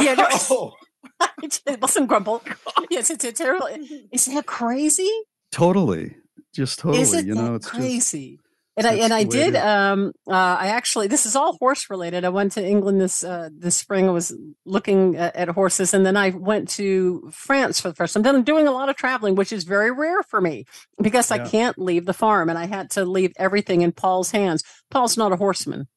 Yeah, 0.00 0.14
no. 0.14 0.26
Oh, 0.50 0.74
it 1.44 1.80
wasn't 1.80 2.08
grumble. 2.08 2.42
Yes, 2.90 3.10
it's 3.10 3.22
a 3.22 3.30
terrible. 3.30 3.68
Isn't 4.10 4.34
that 4.34 4.46
crazy? 4.46 5.08
totally, 5.52 6.16
just 6.52 6.80
totally. 6.80 7.02
Isn't 7.02 7.28
you 7.28 7.36
know, 7.36 7.54
it's 7.54 7.70
just 7.70 8.16
and 8.78 8.86
I 8.86 8.94
and 8.94 9.12
I 9.12 9.24
did. 9.24 9.56
Um, 9.56 10.12
uh, 10.26 10.56
I 10.60 10.68
actually 10.68 11.08
this 11.08 11.26
is 11.26 11.36
all 11.36 11.56
horse 11.58 11.90
related. 11.90 12.24
I 12.24 12.28
went 12.28 12.52
to 12.52 12.64
England 12.64 13.00
this 13.00 13.24
uh, 13.24 13.48
this 13.52 13.76
spring. 13.76 14.08
I 14.08 14.12
was 14.12 14.34
looking 14.64 15.16
at, 15.16 15.36
at 15.36 15.48
horses, 15.48 15.92
and 15.92 16.06
then 16.06 16.16
I 16.16 16.30
went 16.30 16.68
to 16.70 17.28
France 17.32 17.80
for 17.80 17.88
the 17.88 17.94
first 17.94 18.14
time. 18.14 18.26
I'm 18.26 18.42
doing 18.42 18.66
a 18.66 18.72
lot 18.72 18.88
of 18.88 18.96
traveling, 18.96 19.34
which 19.34 19.52
is 19.52 19.64
very 19.64 19.90
rare 19.90 20.22
for 20.22 20.40
me 20.40 20.64
because 21.02 21.30
I 21.30 21.38
can't 21.38 21.78
leave 21.78 22.06
the 22.06 22.14
farm, 22.14 22.48
and 22.48 22.58
I 22.58 22.66
had 22.66 22.90
to 22.92 23.04
leave 23.04 23.32
everything 23.38 23.82
in 23.82 23.92
Paul's 23.92 24.30
hands. 24.30 24.62
Paul's 24.90 25.16
not 25.16 25.32
a 25.32 25.36
horseman. 25.36 25.88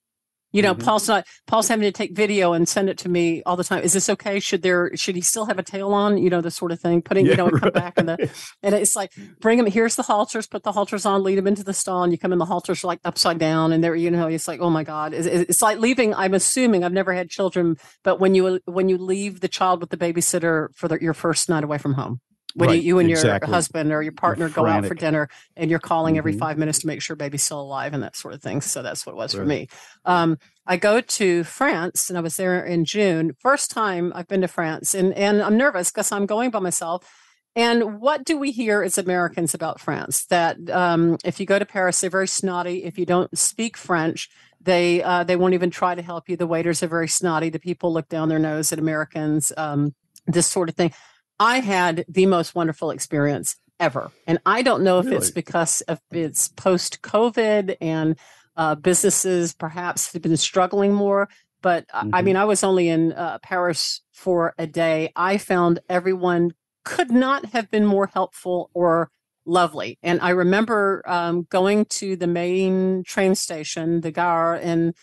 You 0.52 0.62
know, 0.62 0.76
Mhm. 0.76 0.84
Paul's 0.84 1.08
not. 1.08 1.26
Paul's 1.48 1.68
having 1.68 1.84
to 1.84 1.92
take 1.92 2.16
video 2.16 2.54
and 2.54 2.68
send 2.68 2.90
it 2.90 2.98
to 3.00 3.10
me 3.10 3.42
all 3.46 3.56
the 3.56 3.64
time. 3.64 3.84
Is 3.84 3.94
this 3.94 4.10
okay? 4.10 4.40
Should 4.40 4.62
there? 4.62 4.92
Should 4.96 5.16
he 5.16 5.22
still 5.22 5.46
have 5.46 5.58
a 5.60 5.64
tail 5.64 5.94
on? 5.94 6.18
You 6.18 6.30
know, 6.30 6.42
the 6.42 6.52
sort 6.52 6.72
of 6.72 6.80
thing. 6.80 7.02
Putting, 7.02 7.26
you 7.26 7.36
know, 7.36 7.48
and 7.48 7.60
come 7.60 7.72
back 7.72 7.94
and 7.98 8.10
the 8.10 8.30
and 8.64 8.76
it's 8.76 8.96
like 8.96 9.12
bring 9.40 9.60
him. 9.60 9.66
Here's 9.66 9.96
the 9.96 10.04
halters. 10.04 10.48
Put 10.48 10.64
the 10.64 10.72
halters 10.72 11.06
on. 11.06 11.24
Lead 11.24 11.38
him 11.38 11.48
into 11.48 11.64
the 11.64 11.74
stall. 11.74 12.04
And 12.04 12.12
you 12.12 12.18
come 12.18 12.34
in. 12.34 12.40
The 12.40 12.46
halters 12.46 12.84
are 12.84 12.88
like 12.88 13.00
upside 13.06 13.40
down, 13.40 13.72
and 13.72 13.84
they're 13.84 13.96
you 13.96 14.12
know. 14.12 14.28
It's 14.28 14.48
like 14.48 14.60
oh 14.60 14.70
my 14.70 14.84
god. 14.84 15.14
It's, 15.14 15.28
it's 15.28 15.62
like 15.62 15.80
leaving. 15.80 16.14
I'm 16.16 16.34
assuming 16.34 16.84
I've 16.84 16.94
never 16.94 17.14
had 17.14 17.30
children, 17.30 17.78
but 18.04 18.20
when 18.20 18.36
you 18.36 18.60
when 18.66 18.90
you 18.90 18.98
leave 18.98 19.40
the 19.40 19.48
child 19.48 19.80
with 19.82 19.90
the 19.90 19.98
babysitter 19.98 20.68
for 20.76 20.88
the, 20.88 20.98
your 21.02 21.14
first 21.14 21.48
night 21.50 21.64
away 21.64 21.78
from 21.78 21.94
home, 21.94 22.20
when 22.56 22.70
Right, 22.70 22.82
you, 22.82 22.96
you 22.96 23.00
and 23.00 23.10
exactly. 23.10 23.48
your 23.48 23.56
husband 23.56 23.92
or 23.92 24.02
your 24.02 24.12
partner 24.12 24.50
go 24.50 24.66
out 24.66 24.86
for 24.86 24.94
dinner, 24.96 25.30
and 25.56 25.70
you're 25.70 25.80
calling 25.80 26.18
every 26.18 26.34
Mhm. 26.34 26.40
five 26.40 26.58
minutes 26.58 26.80
to 26.80 26.88
make 26.88 27.02
sure 27.02 27.16
baby's 27.16 27.44
still 27.44 27.62
alive 27.62 27.94
and 27.94 28.04
that 28.04 28.16
sort 28.16 28.34
of 28.34 28.42
thing. 28.42 28.62
So 28.62 28.82
that's 28.82 29.06
what 29.06 29.14
it 29.14 29.18
was 29.18 29.34
for 29.34 29.46
me. 29.46 29.68
Um, 30.06 30.38
I 30.66 30.78
go 30.78 31.02
to 31.02 31.44
France 31.44 32.10
and 32.10 32.18
I 32.18 32.22
was 32.22 32.38
there 32.38 32.64
in 32.64 32.86
June. 32.86 33.34
First 33.40 33.72
time 33.72 34.12
I've 34.16 34.28
been 34.28 34.42
to 34.42 34.48
France 34.48 34.94
and, 34.94 35.14
and 35.14 35.42
I'm 35.42 35.58
nervous 35.58 35.92
because 35.92 36.12
I'm 36.12 36.26
going 36.26 36.50
by 36.52 36.60
myself. 36.60 37.06
And 37.54 38.00
what 38.00 38.24
do 38.24 38.38
we 38.38 38.52
hear 38.52 38.82
as 38.82 38.98
Americans 38.98 39.54
about 39.54 39.82
France? 39.82 40.26
That 40.28 40.58
um, 40.70 41.18
if 41.26 41.38
you 41.40 41.46
go 41.46 41.60
to 41.60 41.66
Paris, 41.66 42.00
they're 42.00 42.10
very 42.10 42.28
snotty. 42.28 42.86
If 42.86 42.98
you 42.98 43.06
don't 43.06 43.38
speak 43.38 43.76
French, 43.76 44.30
they 44.62 45.04
uh, 45.04 45.26
they 45.26 45.36
won't 45.36 45.54
even 45.54 45.70
try 45.70 45.94
to 45.94 46.02
help 46.02 46.30
you. 46.30 46.38
The 46.38 46.48
waiters 46.48 46.82
are 46.82 46.88
very 46.88 47.10
snotty. 47.10 47.50
The 47.50 47.60
people 47.60 47.92
look 47.92 48.08
down 48.08 48.30
their 48.30 48.40
nose 48.40 48.72
at 48.72 48.80
Americans. 48.80 49.52
Um, 49.58 49.94
this 50.28 50.48
sort 50.48 50.70
of 50.70 50.76
thing. 50.76 50.94
I 51.42 51.60
had 51.60 52.06
the 52.08 52.28
most 52.28 52.54
wonderful 52.54 52.92
experience 52.92 53.56
ever, 53.80 54.12
and 54.28 54.38
I 54.46 54.62
don't 54.62 54.84
know 54.84 55.00
if 55.00 55.08
it's 55.08 55.32
because 55.32 55.82
of 55.82 56.00
it's 56.12 56.50
post 56.50 57.02
COVID 57.02 57.78
and 57.82 58.16
uh, 58.56 58.76
businesses 58.76 59.52
perhaps 59.52 60.14
have 60.14 60.22
been 60.22 60.38
struggling 60.38 60.94
more. 60.94 61.30
But 61.64 61.86
uh, 61.92 62.10
I 62.14 62.22
mean, 62.22 62.36
I 62.36 62.46
was 62.46 62.64
only 62.64 62.90
in 62.90 63.14
uh, 63.14 63.40
Paris 63.42 64.02
for 64.12 64.54
a 64.60 64.68
day. 64.68 65.12
I 65.16 65.40
found 65.40 65.80
everyone 65.90 66.52
could 66.86 67.10
not 67.10 67.46
have 67.48 67.72
been 67.72 67.88
more 67.88 68.06
helpful 68.06 68.70
or 68.76 69.10
lovely. 69.44 69.98
And 70.04 70.22
I 70.22 70.30
remember 70.30 71.02
um, 71.08 71.48
going 71.50 71.86
to 71.86 72.16
the 72.16 72.28
main 72.28 73.04
train 73.04 73.34
station, 73.34 74.02
the 74.02 74.12
Gare 74.12 74.58
in 74.58 74.94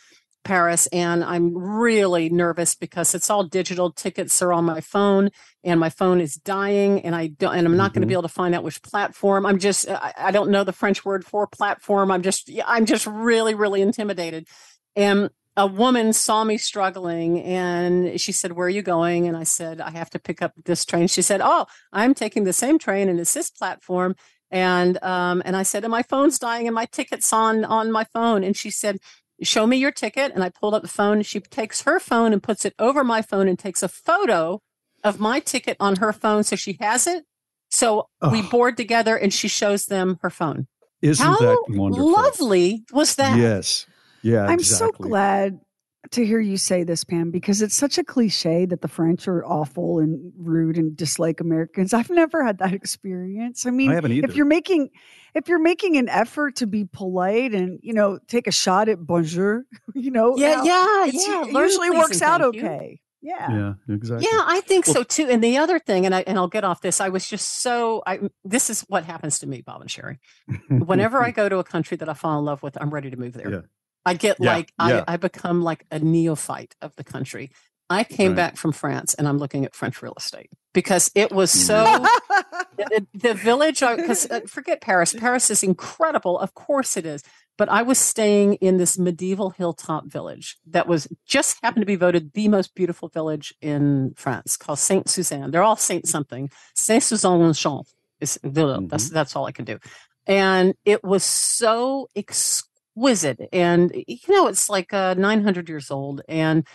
Paris, 0.49 0.87
and 0.87 1.23
I'm 1.23 1.55
really 1.55 2.31
nervous 2.31 2.75
because 2.75 3.15
it's 3.15 3.29
all 3.29 3.45
digital. 3.45 3.93
Tickets 3.93 4.41
are 4.41 4.51
on 4.51 4.65
my 4.65 4.81
phone, 4.81 5.29
and 5.63 5.79
my 5.79 5.91
phone 5.91 6.23
is 6.23 6.37
dying, 6.37 7.03
and 7.03 7.15
I 7.15 7.27
don't, 7.27 7.55
and 7.55 7.67
I'm 7.67 7.77
not 7.77 7.93
going 7.93 8.01
to 8.01 8.07
be 8.07 8.15
able 8.15 8.23
to 8.23 8.29
find 8.29 8.55
out 8.55 8.65
which 8.65 8.83
platform. 8.83 9.45
I'm 9.45 9.59
just, 9.59 9.91
I, 9.91 10.15
I 10.17 10.31
don't 10.31 10.51
know 10.51 10.65
the 10.65 10.73
French 10.73 11.05
word 11.05 11.27
for 11.27 11.47
platform. 11.47 12.11
I'm 12.11 12.23
just, 12.23 12.51
I'm 12.67 12.87
just 12.87 13.07
really, 13.07 13.55
really 13.55 13.83
intimidated. 13.83 14.49
And 14.97 15.29
a 15.55 15.67
woman 15.67 16.15
saw 16.15 16.45
me 16.45 16.57
struggling 16.57 17.43
and 17.43 18.19
she 18.19 18.33
said, 18.33 18.53
Where 18.53 18.69
are 18.69 18.71
you 18.71 18.81
going? 18.81 19.29
And 19.29 19.37
I 19.37 19.43
said, 19.43 19.83
I 19.83 19.91
have 19.91 20.09
to 20.11 20.19
pick 20.19 20.41
up 20.41 20.55
this 20.65 20.87
train. 20.87 21.09
She 21.09 21.21
said, 21.21 21.43
Oh, 21.45 21.67
I'm 21.93 22.15
taking 22.15 22.45
the 22.45 22.55
same 22.55 22.79
train 22.79 23.11
and 23.11 23.21
it's 23.21 23.35
this 23.35 23.51
platform. 23.51 24.15
And 24.51 25.03
um, 25.03 25.43
and 25.45 25.57
I 25.57 25.65
said, 25.65 25.85
And 25.85 25.91
my 25.91 26.05
phone's 26.05 26.39
dying 26.39 26.69
and 26.69 26.75
my 26.75 26.87
ticket's 26.87 27.33
on 27.35 27.67
on 27.67 27.93
my 27.93 28.05
phone. 28.05 28.45
And 28.45 28.57
she 28.57 28.71
said, 28.71 28.99
Show 29.43 29.67
me 29.67 29.77
your 29.77 29.93
ticket. 29.93 30.33
And 30.35 30.43
I 30.43 30.49
pulled 30.49 30.75
up 30.75 30.83
the 30.83 30.89
phone. 30.89 31.23
She 31.23 31.41
takes 31.41 31.83
her 31.83 32.01
phone 32.01 32.33
and 32.33 32.43
puts 32.43 32.65
it 32.65 32.75
over 32.79 33.05
my 33.05 33.23
phone 33.23 33.49
and 33.49 33.59
takes 33.59 33.83
a 33.83 33.89
photo 33.89 34.61
of 35.05 35.21
my 35.21 35.41
ticket 35.41 35.77
on 35.79 35.97
her 35.97 36.13
phone. 36.13 36.43
So 36.43 36.57
she 36.57 36.77
has 36.81 37.07
it. 37.07 37.25
So 37.71 38.09
we 38.33 38.43
board 38.43 38.77
together 38.77 39.17
and 39.17 39.33
she 39.33 39.47
shows 39.47 39.87
them 39.87 40.19
her 40.23 40.31
phone. 40.31 40.67
Isn't 41.03 41.25
How 41.25 41.37
that 41.37 41.65
wonderful? 41.69 42.11
lovely 42.11 42.85
was 42.93 43.15
that? 43.17 43.39
Yes. 43.39 43.87
Yeah. 44.23 44.47
I'm 44.47 44.59
exactly. 44.59 45.05
so 45.05 45.09
glad 45.09 45.61
to 46.13 46.25
hear 46.27 46.41
you 46.41 46.57
say 46.57 46.83
this, 46.85 47.05
Pam, 47.05 47.31
because 47.31 47.63
it's 47.63 47.75
such 47.75 47.99
a 47.99 48.05
cliche 48.05 48.67
that 48.67 48.81
the 48.81 48.89
French 48.89 49.27
are 49.29 49.45
awful 49.47 49.99
and 49.99 50.33
rude 50.39 50.77
and 50.77 50.97
dislike 50.97 51.41
Americans. 51.41 51.93
I've 51.95 52.11
never 52.11 52.45
had 52.45 52.59
that 52.59 52.73
experience. 52.73 53.67
I 53.67 53.71
mean, 53.71 53.91
I 53.91 53.95
haven't 53.95 54.13
either. 54.13 54.29
if 54.29 54.37
you're 54.37 54.47
making 54.47 54.91
if 55.35 55.49
you're 55.49 55.59
making 55.61 55.97
an 55.97 56.09
effort 56.09 56.57
to 56.57 56.67
be 56.67 56.85
polite 56.85 57.55
and 57.55 57.79
you 57.83 57.93
know 57.93 58.19
take 58.29 58.47
a 58.47 58.53
shot 58.53 58.89
at 58.89 59.07
bonjour, 59.07 59.65
you 59.95 60.11
know, 60.11 60.37
Yeah, 60.37 60.57
now, 60.57 60.65
yeah, 60.65 61.07
it's- 61.09 61.27
yeah. 61.29 61.45
it 61.47 61.53
usually 61.53 61.91
works 61.91 62.23
out 62.23 62.41
thank 62.41 62.55
you. 62.57 62.61
okay. 62.67 63.01
Yeah. 63.21 63.51
yeah. 63.89 63.95
Exactly. 63.95 64.29
Yeah, 64.31 64.43
I 64.47 64.61
think 64.61 64.87
Well- 64.87 64.95
so 64.95 65.03
too. 65.03 65.27
And 65.29 65.43
the 65.43 65.57
other 65.59 65.81
thing, 65.81 66.07
and 66.07 66.15
I 66.15 66.21
and 66.27 66.39
I'll 66.39 66.47
get 66.47 66.63
off 66.63 66.81
this. 66.83 67.01
I 67.01 67.09
was 67.09 67.27
just 67.29 67.63
so. 67.63 68.01
I 68.07 68.21
this 68.45 68.71
is 68.71 68.83
what 68.83 69.05
happens 69.05 69.41
to 69.41 69.47
me, 69.49 69.61
Bob 69.61 69.81
and 69.81 69.91
Sherry. 69.91 70.21
Whenever 70.71 71.21
I 71.21 71.33
go 71.33 71.49
to 71.49 71.59
a 71.59 71.65
country 71.65 71.97
that 71.97 72.09
I 72.09 72.15
fall 72.15 72.39
in 72.39 72.45
love 72.45 72.63
with, 72.63 72.79
I'm 72.81 72.91
ready 72.91 73.11
to 73.11 73.17
move 73.17 73.33
there. 73.33 73.51
Yeah. 73.51 73.61
I 74.09 74.15
get 74.15 74.39
Yeah, 74.41 74.53
like 74.55 74.73
yeah. 74.81 75.05
I, 75.09 75.15
I 75.15 75.17
become 75.19 75.63
like 75.63 75.85
a 75.91 75.99
neophyte 75.99 76.75
of 76.83 76.95
the 76.97 77.05
country. 77.05 77.51
I 77.91 78.05
came 78.05 78.31
Right. 78.33 78.37
back 78.37 78.57
from 78.57 78.73
France 78.73 79.15
and 79.15 79.29
I'm 79.29 79.39
looking 79.39 79.65
at 79.65 79.75
French 79.75 80.03
real 80.03 80.15
estate 80.17 80.51
because 80.75 81.11
it 81.15 81.33
was 81.33 81.53
Mm. 81.53 81.57
so 81.57 82.07
the, 82.79 83.07
the 83.15 83.35
village 83.35 83.81
because 83.81 84.31
uh, 84.31 84.41
forget 84.47 84.81
paris 84.81 85.15
paris 85.15 85.51
is 85.51 85.63
incredible 85.63 86.39
of 86.39 86.55
course 86.55 86.97
it 86.97 87.07
is 87.07 87.23
but 87.57 87.69
i 87.69 87.83
was 87.83 87.99
staying 87.99 88.55
in 88.55 88.77
this 88.77 88.99
medieval 88.99 89.51
hilltop 89.51 90.07
village 90.07 90.57
that 90.67 90.87
was 90.87 91.09
just 91.27 91.59
happened 91.63 91.83
to 91.83 91.87
be 91.87 91.97
voted 91.97 92.33
the 92.35 92.49
most 92.49 92.75
beautiful 92.75 93.09
village 93.09 93.55
in 93.61 94.13
france 94.17 94.57
called 94.57 94.79
saint 94.79 95.09
suzanne 95.09 95.51
they're 95.51 95.63
all 95.63 95.77
saint 95.77 96.07
something 96.07 96.51
saint 96.75 97.03
suzanne 97.03 97.53
champ 97.55 97.87
is 98.21 98.39
that's 98.43 99.11
that's 99.11 99.37
all 99.37 99.47
i 99.47 99.53
can 99.53 99.65
do 99.65 99.79
and 100.27 100.75
it 100.85 101.03
was 101.05 101.25
so 101.25 102.09
exquisite 102.17 102.68
and 103.53 103.93
you 104.07 104.19
know 104.29 104.47
it's 104.47 104.69
like 104.69 104.93
uh, 104.93 105.15
900 105.15 105.69
years 105.69 105.91
old 105.91 106.23
and 106.29 106.67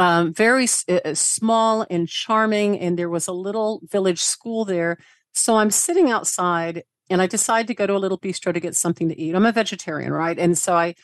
um, 0.00 0.32
very 0.32 0.66
uh, 0.88 1.00
uh, 1.04 1.14
small 1.14 1.86
and 1.90 2.08
charming. 2.08 2.78
And 2.78 2.98
there 2.98 3.10
was 3.10 3.28
a 3.28 3.32
little 3.32 3.82
village 3.90 4.22
school 4.22 4.64
there. 4.64 4.96
So 5.32 5.56
I'm 5.56 5.70
sitting 5.70 6.10
outside 6.10 6.84
and 7.10 7.20
I 7.20 7.26
decide 7.26 7.66
to 7.66 7.74
go 7.74 7.86
to 7.86 7.94
a 7.94 7.98
little 7.98 8.18
bistro 8.18 8.54
to 8.54 8.60
get 8.60 8.74
something 8.74 9.10
to 9.10 9.20
eat. 9.20 9.34
I'm 9.34 9.44
a 9.44 9.52
vegetarian, 9.52 10.12
right? 10.12 10.38
And 10.38 10.56
so 10.56 10.74
I, 10.74 10.94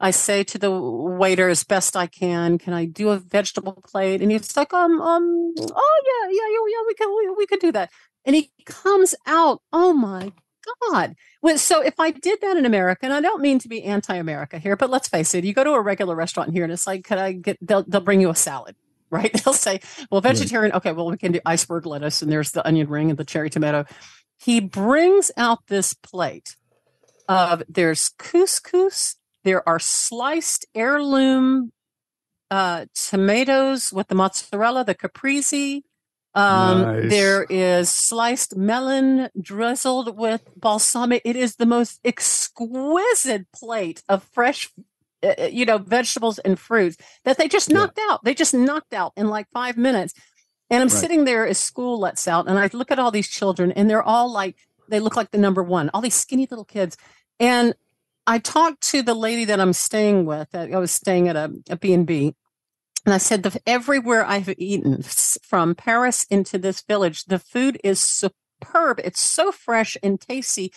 I 0.00 0.10
say 0.10 0.42
to 0.44 0.58
the 0.58 0.70
waiter 0.70 1.50
as 1.50 1.64
best 1.64 1.96
I 1.96 2.06
can, 2.06 2.58
"Can 2.58 2.72
I 2.72 2.86
do 2.86 3.10
a 3.10 3.18
vegetable 3.18 3.82
plate?" 3.84 4.22
And 4.22 4.30
he's 4.30 4.56
like, 4.56 4.72
"Um, 4.74 5.00
um, 5.00 5.54
oh 5.58 6.00
yeah, 6.06 6.30
yeah, 6.30 6.48
yeah, 6.50 6.64
yeah 6.68 6.84
we 6.86 6.94
could, 6.94 7.08
we, 7.16 7.46
we 7.50 7.58
do 7.58 7.72
that." 7.72 7.90
And 8.24 8.36
he 8.36 8.50
comes 8.66 9.14
out, 9.26 9.62
"Oh 9.72 9.94
my 9.94 10.32
God!" 10.90 11.14
Well, 11.42 11.58
so 11.58 11.82
if 11.82 11.98
I 11.98 12.10
did 12.10 12.40
that 12.40 12.56
in 12.56 12.66
America, 12.66 13.04
and 13.04 13.12
I 13.12 13.20
don't 13.20 13.42
mean 13.42 13.58
to 13.60 13.68
be 13.68 13.82
anti-America 13.84 14.58
here, 14.58 14.76
but 14.76 14.90
let's 14.90 15.08
face 15.08 15.34
it, 15.34 15.44
you 15.44 15.54
go 15.54 15.64
to 15.64 15.72
a 15.72 15.80
regular 15.80 16.14
restaurant 16.14 16.52
here, 16.52 16.64
and 16.64 16.72
it's 16.72 16.86
like, 16.86 17.04
"Could 17.04 17.18
I 17.18 17.32
get?" 17.32 17.58
They'll 17.60 17.84
they'll 17.84 18.00
bring 18.00 18.20
you 18.20 18.30
a 18.30 18.34
salad, 18.34 18.76
right? 19.10 19.32
They'll 19.44 19.54
say, 19.54 19.80
"Well, 20.10 20.20
vegetarian, 20.20 20.72
okay, 20.74 20.92
well 20.92 21.10
we 21.10 21.16
can 21.16 21.32
do 21.32 21.40
iceberg 21.46 21.86
lettuce, 21.86 22.22
and 22.22 22.30
there's 22.30 22.52
the 22.52 22.66
onion 22.66 22.88
ring 22.88 23.10
and 23.10 23.18
the 23.18 23.24
cherry 23.24 23.50
tomato." 23.50 23.84
He 24.38 24.60
brings 24.60 25.30
out 25.36 25.66
this 25.68 25.94
plate 25.94 26.56
of 27.28 27.62
there's 27.68 28.10
couscous, 28.18 29.16
there 29.44 29.66
are 29.68 29.78
sliced 29.78 30.66
heirloom 30.74 31.72
uh, 32.50 32.86
tomatoes 32.94 33.92
with 33.92 34.08
the 34.08 34.14
mozzarella, 34.14 34.84
the 34.84 34.94
caprese. 34.94 35.84
Um, 36.36 36.82
Nice. 36.82 37.10
There 37.10 37.46
is 37.48 37.90
sliced 37.90 38.56
melon 38.56 39.30
drizzled 39.40 40.16
with 40.18 40.42
balsamic. 40.54 41.22
It 41.24 41.34
is 41.34 41.56
the 41.56 41.66
most 41.66 41.98
exquisite 42.04 43.50
plate 43.52 44.02
of 44.08 44.22
fresh, 44.22 44.70
uh, 45.24 45.34
uh, 45.38 45.44
you 45.44 45.64
know, 45.64 45.78
vegetables 45.78 46.38
and 46.40 46.58
fruits 46.58 46.98
that 47.24 47.38
they 47.38 47.48
just 47.48 47.70
Yeah. 47.70 47.78
knocked 47.78 47.98
out. 48.10 48.22
They 48.22 48.34
just 48.34 48.52
knocked 48.54 48.92
out 48.92 49.12
in 49.16 49.28
like 49.28 49.46
five 49.52 49.78
minutes. 49.78 50.12
And 50.68 50.82
I'm 50.82 50.88
Right. 50.88 51.00
sitting 51.00 51.24
there 51.24 51.46
as 51.46 51.58
school 51.58 51.98
lets 51.98 52.28
out, 52.28 52.48
and 52.48 52.58
I 52.58 52.68
look 52.72 52.90
at 52.90 52.98
all 52.98 53.10
these 53.12 53.28
children, 53.28 53.72
and 53.72 53.88
they're 53.88 54.02
all 54.02 54.30
like, 54.30 54.56
they 54.88 55.00
look 55.00 55.16
like 55.16 55.30
the 55.30 55.38
number 55.38 55.62
one, 55.62 55.90
all 55.94 56.00
these 56.02 56.14
skinny 56.14 56.46
little 56.50 56.64
kids. 56.64 56.96
And 57.40 57.74
I 58.26 58.40
talked 58.40 58.80
to 58.90 59.02
the 59.02 59.14
lady 59.14 59.44
that 59.46 59.60
I'm 59.60 59.72
staying 59.72 60.26
with. 60.26 60.48
I 60.54 60.70
I 60.72 60.78
was 60.78 60.90
staying 60.90 61.28
at 61.28 61.36
a, 61.36 61.52
a 61.70 61.76
B&B. 61.76 62.34
And 63.06 63.14
I 63.14 63.18
said, 63.18 63.44
the, 63.44 63.60
everywhere 63.66 64.26
I've 64.26 64.52
eaten 64.58 65.02
from 65.02 65.76
Paris 65.76 66.24
into 66.28 66.58
this 66.58 66.82
village, 66.82 67.24
the 67.24 67.38
food 67.38 67.78
is 67.84 68.00
superb. 68.00 69.00
It's 69.02 69.20
so 69.20 69.52
fresh 69.52 69.96
and 70.02 70.20
tasty. 70.20 70.72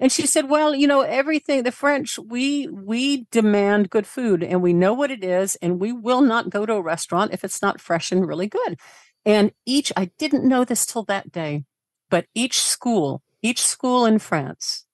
And 0.00 0.10
she 0.10 0.26
said, 0.26 0.48
well, 0.48 0.74
you 0.74 0.86
know, 0.86 1.02
everything, 1.02 1.62
the 1.62 1.70
French, 1.70 2.18
we, 2.18 2.68
we 2.68 3.26
demand 3.30 3.90
good 3.90 4.06
food 4.06 4.42
and 4.42 4.62
we 4.62 4.72
know 4.72 4.94
what 4.94 5.10
it 5.10 5.22
is. 5.22 5.56
And 5.56 5.78
we 5.78 5.92
will 5.92 6.22
not 6.22 6.48
go 6.48 6.64
to 6.64 6.72
a 6.72 6.82
restaurant 6.82 7.34
if 7.34 7.44
it's 7.44 7.60
not 7.60 7.82
fresh 7.82 8.10
and 8.10 8.26
really 8.26 8.48
good. 8.48 8.80
And 9.26 9.52
each, 9.66 9.92
I 9.94 10.10
didn't 10.18 10.48
know 10.48 10.64
this 10.64 10.86
till 10.86 11.04
that 11.04 11.30
day, 11.30 11.64
but 12.08 12.26
each 12.34 12.60
school, 12.60 13.22
each 13.42 13.60
school 13.60 14.06
in 14.06 14.18
France 14.18 14.86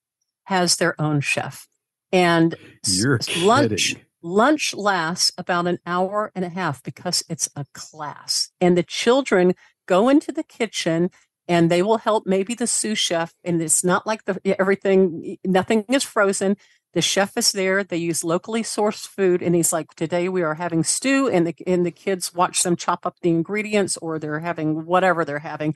has 0.45 0.77
their 0.77 1.01
own 1.01 1.21
chef. 1.21 1.69
And 2.13 2.57
You're 2.85 3.21
lunch 3.43 3.91
kidding. 3.91 4.05
Lunch 4.23 4.75
lasts 4.75 5.33
about 5.39 5.67
an 5.67 5.79
hour 5.87 6.31
and 6.35 6.45
a 6.45 6.49
half 6.49 6.83
because 6.83 7.23
it's 7.29 7.49
a 7.57 7.65
class. 7.73 8.51
And 8.61 8.77
the 8.77 8.83
children 8.83 9.55
go 9.87 10.09
into 10.09 10.33
the 10.33 10.43
kitchen 10.43 11.11
and 11.49 11.71
they 11.71 11.83
will 11.83 11.99
help 11.99 12.27
maybe 12.27 12.55
the 12.55 12.67
sous 12.67 12.99
chef 12.99 13.35
and 13.43 13.61
it's 13.61 13.83
not 13.83 14.07
like 14.07 14.25
the 14.25 14.41
everything 14.61 15.37
nothing 15.45 15.85
is 15.89 16.05
frozen. 16.05 16.57
The 16.93 17.03
chef 17.03 17.37
is 17.37 17.53
there 17.53 17.83
they 17.83 17.97
use 17.97 18.25
locally 18.25 18.63
sourced 18.63 19.07
food 19.07 19.43
and 19.43 19.55
he's 19.55 19.73
like 19.73 19.95
today 19.95 20.29
we 20.29 20.43
are 20.43 20.55
having 20.55 20.85
stew 20.85 21.29
and 21.29 21.47
the 21.47 21.55
and 21.67 21.85
the 21.85 21.91
kids 21.91 22.35
watch 22.35 22.63
them 22.63 22.77
chop 22.77 23.07
up 23.07 23.17
the 23.23 23.31
ingredients 23.31 23.97
or 23.97 24.19
they're 24.19 24.41
having 24.41 24.87
whatever 24.87 25.25
they're 25.25 25.41
having. 25.41 25.75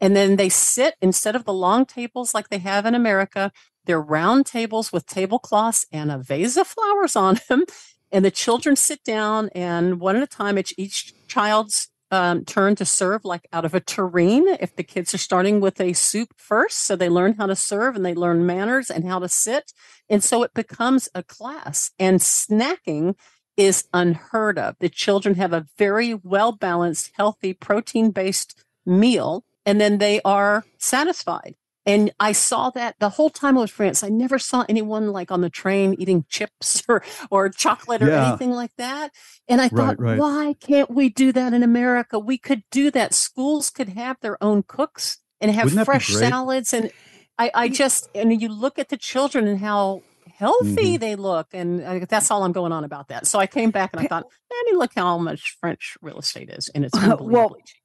And 0.00 0.16
then 0.16 0.34
they 0.34 0.48
sit 0.48 0.96
instead 1.00 1.36
of 1.36 1.44
the 1.44 1.52
long 1.52 1.86
tables 1.86 2.34
like 2.34 2.48
they 2.48 2.58
have 2.58 2.86
in 2.86 2.96
America 2.96 3.52
they're 3.84 4.00
round 4.00 4.46
tables 4.46 4.92
with 4.92 5.06
tablecloths 5.06 5.86
and 5.92 6.10
a 6.10 6.18
vase 6.18 6.56
of 6.56 6.66
flowers 6.66 7.16
on 7.16 7.38
them. 7.48 7.64
And 8.10 8.24
the 8.24 8.30
children 8.30 8.76
sit 8.76 9.02
down, 9.04 9.48
and 9.54 9.98
one 9.98 10.16
at 10.16 10.22
a 10.22 10.26
time, 10.26 10.58
it's 10.58 10.74
each 10.76 11.14
child's 11.28 11.88
um, 12.10 12.44
turn 12.44 12.76
to 12.76 12.84
serve, 12.84 13.24
like 13.24 13.48
out 13.54 13.64
of 13.64 13.74
a 13.74 13.80
tureen. 13.80 14.46
If 14.46 14.76
the 14.76 14.82
kids 14.82 15.14
are 15.14 15.18
starting 15.18 15.60
with 15.60 15.80
a 15.80 15.94
soup 15.94 16.34
first, 16.36 16.80
so 16.80 16.94
they 16.94 17.08
learn 17.08 17.34
how 17.34 17.46
to 17.46 17.56
serve 17.56 17.96
and 17.96 18.04
they 18.04 18.14
learn 18.14 18.44
manners 18.44 18.90
and 18.90 19.08
how 19.08 19.18
to 19.18 19.28
sit. 19.28 19.72
And 20.10 20.22
so 20.22 20.42
it 20.42 20.52
becomes 20.52 21.08
a 21.14 21.22
class. 21.22 21.90
And 21.98 22.20
snacking 22.20 23.16
is 23.56 23.88
unheard 23.94 24.58
of. 24.58 24.76
The 24.78 24.90
children 24.90 25.36
have 25.36 25.54
a 25.54 25.66
very 25.78 26.14
well 26.14 26.52
balanced, 26.52 27.12
healthy, 27.16 27.54
protein 27.54 28.10
based 28.10 28.62
meal, 28.84 29.44
and 29.64 29.80
then 29.80 29.96
they 29.98 30.20
are 30.22 30.64
satisfied. 30.78 31.54
And 31.86 32.12
I 32.20 32.32
saw 32.32 32.70
that 32.70 32.96
the 33.00 33.08
whole 33.10 33.30
time 33.30 33.58
I 33.58 33.62
was 33.62 33.70
in 33.70 33.74
France. 33.74 34.04
I 34.04 34.08
never 34.08 34.38
saw 34.38 34.64
anyone 34.68 35.08
like 35.12 35.30
on 35.32 35.40
the 35.40 35.50
train 35.50 35.94
eating 35.98 36.24
chips 36.30 36.82
or, 36.88 37.02
or 37.30 37.48
chocolate 37.48 38.02
or 38.02 38.08
Yeah. 38.08 38.26
anything 38.28 38.50
like 38.52 38.72
that. 38.78 39.12
And 39.48 39.60
I 39.60 39.68
thought, 39.68 39.98
right. 39.98 40.16
why 40.18 40.54
can't 40.60 40.90
we 40.90 41.08
do 41.08 41.32
that 41.32 41.52
in 41.54 41.62
America? 41.62 42.18
We 42.18 42.38
could 42.38 42.62
do 42.70 42.90
that. 42.92 43.14
Schools 43.14 43.70
could 43.70 43.90
have 43.90 44.18
their 44.20 44.42
own 44.42 44.62
cooks 44.62 45.18
and 45.40 45.50
have 45.50 45.64
Wouldn't 45.66 45.78
that 45.78 45.84
be 45.84 45.86
fresh 45.86 46.06
salads. 46.08 46.72
And 46.72 46.92
I, 47.38 47.50
I 47.54 47.68
just, 47.68 48.08
and 48.14 48.40
you 48.40 48.48
look 48.48 48.78
at 48.78 48.88
the 48.90 48.96
children 48.96 49.48
and 49.48 49.58
how 49.60 50.04
healthy 50.36 50.96
Mm-hmm. 50.96 50.98
they 50.98 51.16
look. 51.16 51.48
And 51.52 51.84
I, 51.84 51.98
that's 52.00 52.30
all 52.30 52.44
I'm 52.44 52.52
going 52.52 52.72
on 52.72 52.84
about 52.84 53.08
that. 53.08 53.26
So 53.26 53.38
I 53.40 53.46
came 53.48 53.70
back 53.72 53.90
and 53.92 54.00
I 54.00 54.04
thought, 54.04 54.26
Annie, 54.52 54.78
look 54.78 54.92
how 54.94 55.18
much 55.18 55.56
French 55.60 55.96
real 56.02 56.18
estate 56.20 56.50
is. 56.50 56.68
And 56.70 56.84
it's 56.84 56.98
Well, 57.20 57.56
cheap. 57.66 57.81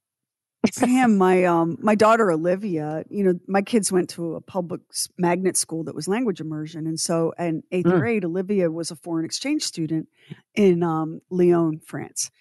Pam, 0.80 1.18
my 1.18 1.46
um 1.46 1.78
my 1.82 1.96
daughter 1.96 2.32
Olivia, 2.32 3.04
you 3.10 3.24
know, 3.24 3.40
my 3.48 3.62
kids 3.62 3.92
went 3.92 4.10
to 4.12 4.36
a 4.36 4.42
public 4.42 4.82
magnet 5.18 5.56
school 5.56 5.84
that 5.86 5.96
was 5.96 6.08
language 6.08 6.42
immersion, 6.42 6.88
and 6.88 7.00
so 7.00 7.34
in 7.40 7.64
eighth 7.72 7.86
Mm. 7.86 8.00
grade, 8.00 8.26
Olivia 8.26 8.70
was 8.70 8.92
a 8.92 8.96
foreign 8.96 9.26
exchange 9.26 9.64
student 9.64 10.10
in 10.56 10.84
um, 10.84 11.22
Lyon, 11.30 11.80
France, 11.80 12.32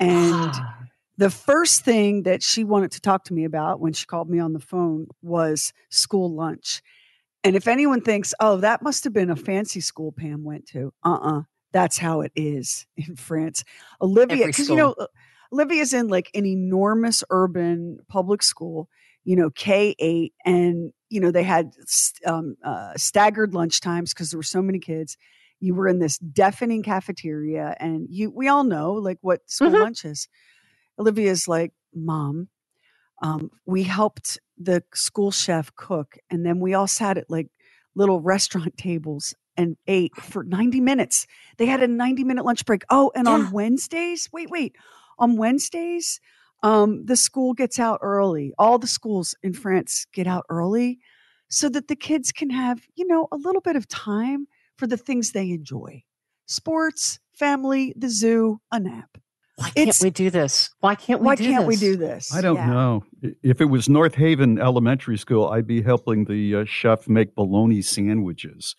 and 0.00 0.54
the 1.18 1.30
first 1.30 1.84
thing 1.84 2.22
that 2.22 2.42
she 2.42 2.64
wanted 2.64 2.92
to 2.92 3.00
talk 3.00 3.24
to 3.24 3.34
me 3.34 3.44
about 3.44 3.80
when 3.80 3.92
she 3.92 4.06
called 4.06 4.30
me 4.30 4.38
on 4.38 4.52
the 4.52 4.60
phone 4.60 5.08
was 5.20 5.72
school 5.90 6.32
lunch. 6.32 6.80
And 7.44 7.56
if 7.56 7.66
anyone 7.68 8.00
thinks, 8.00 8.34
oh, 8.40 8.58
that 8.58 8.82
must 8.82 9.04
have 9.04 9.12
been 9.12 9.30
a 9.30 9.36
fancy 9.36 9.80
school 9.80 10.12
Pam 10.12 10.44
went 10.44 10.66
to, 10.68 10.92
uh 11.04 11.18
uh 11.20 11.42
that's 11.72 11.98
how 11.98 12.20
it 12.22 12.32
is 12.34 12.86
in 12.96 13.16
France. 13.16 13.64
Olivia, 14.00 14.46
because 14.46 14.68
you 14.68 14.76
know, 14.76 14.94
Olivia's 15.52 15.92
in 15.92 16.08
like 16.08 16.30
an 16.34 16.44
enormous 16.46 17.24
urban 17.30 17.98
public 18.08 18.42
school, 18.42 18.88
you 19.24 19.36
know, 19.36 19.50
K 19.50 19.94
8, 19.98 20.32
and, 20.44 20.92
you 21.10 21.20
know, 21.20 21.30
they 21.30 21.42
had 21.42 21.72
um, 22.26 22.56
uh, 22.64 22.92
staggered 22.96 23.54
lunch 23.54 23.80
times 23.80 24.12
because 24.12 24.30
there 24.30 24.38
were 24.38 24.42
so 24.42 24.62
many 24.62 24.78
kids. 24.78 25.16
You 25.60 25.74
were 25.74 25.88
in 25.88 25.98
this 25.98 26.18
deafening 26.18 26.82
cafeteria, 26.82 27.76
and 27.80 28.06
you, 28.10 28.30
we 28.30 28.48
all 28.48 28.64
know 28.64 28.92
like 28.92 29.18
what 29.22 29.40
school 29.50 29.70
Mhm. 29.70 29.80
lunch 29.80 30.04
is. 30.04 30.28
Olivia's 30.98 31.48
like, 31.48 31.72
Mom, 31.94 32.48
um, 33.22 33.50
we 33.66 33.82
helped 33.84 34.38
the 34.58 34.82
school 34.94 35.30
chef 35.30 35.74
cook, 35.76 36.16
and 36.30 36.44
then 36.46 36.60
we 36.60 36.74
all 36.74 36.86
sat 36.86 37.18
at 37.18 37.30
like 37.30 37.48
little 37.94 38.20
restaurant 38.20 38.76
tables 38.78 39.34
and 39.56 39.76
ate 39.88 40.14
for 40.16 40.44
90 40.44 40.80
minutes. 40.80 41.26
They 41.56 41.66
had 41.66 41.82
a 41.82 41.88
90 41.88 42.22
minute 42.24 42.44
lunch 42.44 42.64
break. 42.64 42.84
Oh, 42.90 43.10
and 43.16 43.26
Yeah. 43.26 43.34
on 43.34 43.50
Wednesdays, 43.50 44.28
wait, 44.32 44.50
wait, 44.50 44.76
on 45.18 45.36
Wednesdays, 45.36 46.20
um, 46.62 47.04
the 47.04 47.16
school 47.16 47.54
gets 47.54 47.78
out 47.78 47.98
early. 48.02 48.52
All 48.58 48.78
the 48.78 48.86
schools 48.86 49.34
in 49.42 49.52
France 49.52 50.06
get 50.12 50.26
out 50.26 50.44
early 50.48 50.98
so 51.48 51.68
that 51.70 51.88
the 51.88 51.96
kids 51.96 52.32
can 52.32 52.50
have, 52.50 52.80
you 52.94 53.06
know, 53.06 53.28
a 53.32 53.36
little 53.36 53.60
bit 53.60 53.76
of 53.76 53.88
time 53.88 54.46
for 54.76 54.86
the 54.86 54.96
things 54.96 55.32
they 55.32 55.50
enjoy 55.50 56.02
sports, 56.46 57.18
family, 57.32 57.92
the 57.96 58.08
zoo, 58.08 58.58
a 58.72 58.80
nap. 58.80 59.18
Why 59.56 59.66
can't 59.70 59.78
it's- 59.88 60.02
we 60.02 60.10
do 60.10 60.30
this? 60.30 60.70
Why 60.80 60.94
can't 60.94 61.20
we 61.20 61.26
Why 61.26 61.34
do 61.34 61.44
can't 61.44 61.66
we 61.66 61.76
do 61.76 61.96
this? 61.96 62.32
I 62.34 62.40
don't 62.40 62.56
Yeah. 62.56 62.66
know. 62.70 63.04
If 63.42 63.60
it 63.60 63.66
was 63.66 63.88
North 63.88 64.14
Haven 64.14 64.58
Elementary 64.58 65.18
School, 65.18 65.48
I'd 65.48 65.66
be 65.66 65.82
helping 65.82 66.24
the 66.24 66.54
uh, 66.56 66.64
chef 66.64 67.08
make 67.08 67.34
bologna 67.34 67.82
sandwiches. 67.82 68.76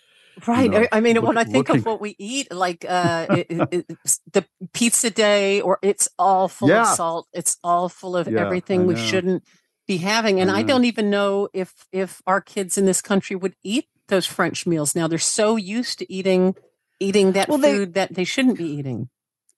Right. 0.47 0.69
know, 0.71 0.79
I 0.79 0.87
I 0.93 0.99
mean, 1.01 1.15
look- 1.15 1.25
when 1.25 1.37
I 1.37 1.43
think 1.43 1.67
looking- 1.69 1.77
of 1.77 1.85
what 1.85 1.99
we 2.01 2.15
eat, 2.17 2.51
like 2.51 2.85
uh, 2.87 3.25
it, 3.29 3.47
it, 3.71 3.97
the 4.31 4.45
pizza 4.73 5.09
day, 5.09 5.59
or 5.61 5.79
it's 5.81 6.07
all 6.17 6.47
full 6.47 6.69
Yeah. 6.69 6.83
of 6.83 6.87
salt. 6.95 7.27
It's 7.33 7.57
all 7.63 7.89
full 7.89 8.15
of 8.15 8.27
Yeah, 8.27 8.45
everything 8.45 8.81
I 8.81 8.85
we 8.85 8.93
know. 8.95 8.99
shouldn't 9.01 9.43
be 9.87 9.97
having. 9.97 10.39
And 10.39 10.49
I 10.51 10.59
I, 10.59 10.63
don't 10.63 10.85
even 10.85 11.09
know 11.09 11.49
if 11.53 11.85
if 11.91 12.21
our 12.25 12.41
kids 12.41 12.77
in 12.77 12.85
this 12.85 13.01
country 13.01 13.35
would 13.35 13.55
eat 13.63 13.85
those 14.07 14.25
French 14.25 14.65
meals 14.65 14.95
now. 14.95 15.07
They're 15.07 15.17
so 15.19 15.55
used 15.55 15.99
to 15.99 16.11
eating 16.11 16.55
eating 16.99 17.33
that 17.33 17.49
Well, 17.49 17.57
they- 17.57 17.75
food 17.75 17.93
that 17.95 18.13
they 18.13 18.23
shouldn't 18.23 18.57
be 18.57 18.65
eating. 18.69 19.09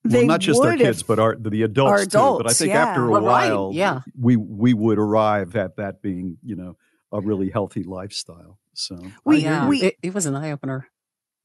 Well, 0.03 0.13
They 0.13 0.25
not 0.25 0.39
just 0.41 0.59
their 0.63 0.75
kids, 0.77 1.03
but 1.03 1.19
our 1.19 1.35
the 1.35 1.61
adults, 1.61 2.07
too. 2.07 2.17
But 2.37 2.49
I 2.49 2.53
think 2.53 2.69
yeah. 2.69 2.85
after 2.87 3.05
a 3.05 3.11
Well, 3.11 3.21
right, 3.21 3.51
while, 3.51 3.71
yeah. 3.71 4.01
we 4.19 4.35
we 4.35 4.73
would 4.73 4.97
arrive 4.97 5.55
at 5.55 5.75
that 5.75 6.01
being, 6.01 6.37
you 6.43 6.55
know, 6.55 6.75
a 7.11 7.19
really 7.21 7.49
healthy 7.49 7.83
lifestyle. 7.83 8.59
So 8.73 8.97
we, 9.25 9.39
yeah. 9.39 9.65
Uh, 9.65 9.69
we 9.69 9.81
it, 9.81 9.95
it 10.01 10.13
was 10.13 10.25
an 10.25 10.35
eye 10.35 10.51
opener. 10.51 10.87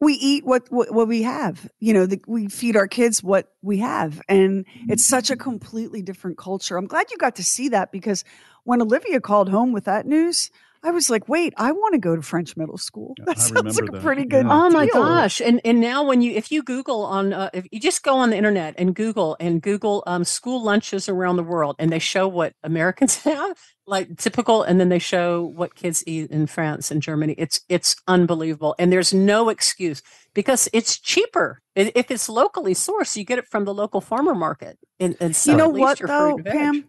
we 0.01 0.15
eat 0.15 0.45
what, 0.45 0.71
what 0.71 0.93
what 0.93 1.09
we 1.09 1.23
have 1.23 1.69
you 1.81 1.93
know 1.95 2.07
the, 2.07 2.21
we 2.27 2.49
feed 2.49 2.77
our 2.77 2.87
kids 2.87 3.23
what 3.23 3.49
we 3.63 3.79
have 3.79 4.21
and 4.29 4.67
it's 4.89 5.05
such 5.07 5.31
a 5.31 5.37
completely 5.37 6.03
different 6.03 6.37
culture 6.37 6.77
i'm 6.77 6.87
glad 6.87 7.11
you 7.11 7.17
got 7.17 7.37
to 7.37 7.45
see 7.45 7.69
that 7.71 7.91
because 7.93 8.23
when 8.65 8.83
olivia 8.83 9.21
called 9.21 9.49
home 9.49 9.73
with 9.73 9.85
that 9.85 10.07
news 10.07 10.51
i 10.87 10.91
was 10.91 11.11
like 11.11 11.29
wait 11.29 11.53
i 11.57 11.71
want 11.73 11.93
to 11.93 11.99
go 11.99 12.17
to 12.17 12.23
french 12.23 12.57
middle 12.57 12.79
school 12.79 13.15
Yeah, 13.19 13.25
that 13.27 13.37
I 13.37 13.41
sounds 13.41 13.77
remember 13.77 13.93
like 13.93 14.01
a 14.01 14.03
pretty 14.03 14.25
good 14.25 14.47
Yeah. 14.47 14.53
Oh 14.53 14.71
my 14.71 14.87
deal. 14.87 14.95
gosh! 14.95 15.41
And 15.41 15.61
and 15.65 15.81
now 15.81 16.05
when 16.05 16.23
you 16.23 16.33
if 16.33 16.51
you 16.51 16.63
Google 16.63 17.03
on 17.05 17.33
uh, 17.33 17.51
if 17.53 17.67
you 17.71 17.81
just 17.81 18.03
go 18.03 18.15
on 18.17 18.31
the 18.31 18.37
internet 18.37 18.75
and 18.79 18.95
Google 18.95 19.37
and 19.41 19.61
Google 19.61 20.03
um, 20.07 20.25
school 20.25 20.63
lunches 20.63 21.09
around 21.09 21.37
the 21.37 21.43
world 21.43 21.77
and 21.79 21.91
they 21.93 21.99
show 21.99 22.29
what 22.29 22.53
Americans 22.63 23.17
have 23.25 23.57
like 23.87 24.17
typical 24.19 24.63
and 24.63 24.79
then 24.81 24.89
they 24.89 24.99
show 24.99 25.45
what 25.45 25.75
kids 25.75 26.03
eat 26.07 26.31
in 26.31 26.47
France 26.47 26.91
and 26.91 27.03
Germany. 27.03 27.35
It's 27.39 27.61
it's 27.69 27.97
unbelievable 28.09 28.75
and 28.79 28.93
there's 28.93 29.13
no 29.15 29.49
excuse 29.49 30.03
because 30.35 30.69
it's 30.73 30.99
cheaper 30.99 31.61
if 31.75 32.11
it's 32.11 32.29
locally 32.29 32.75
sourced. 32.75 33.17
You 33.17 33.25
get 33.25 33.39
it 33.39 33.47
from 33.47 33.65
the 33.65 33.75
local 33.75 34.01
farmer 34.01 34.35
market. 34.35 34.79
And, 35.01 35.17
and 35.21 35.35
so 35.37 35.53
you 35.53 35.57
know 35.59 35.69
what 35.69 35.99
though 35.99 36.07
fruit 36.07 36.35
and 36.37 36.45
veg. 36.45 36.53
pam 36.53 36.85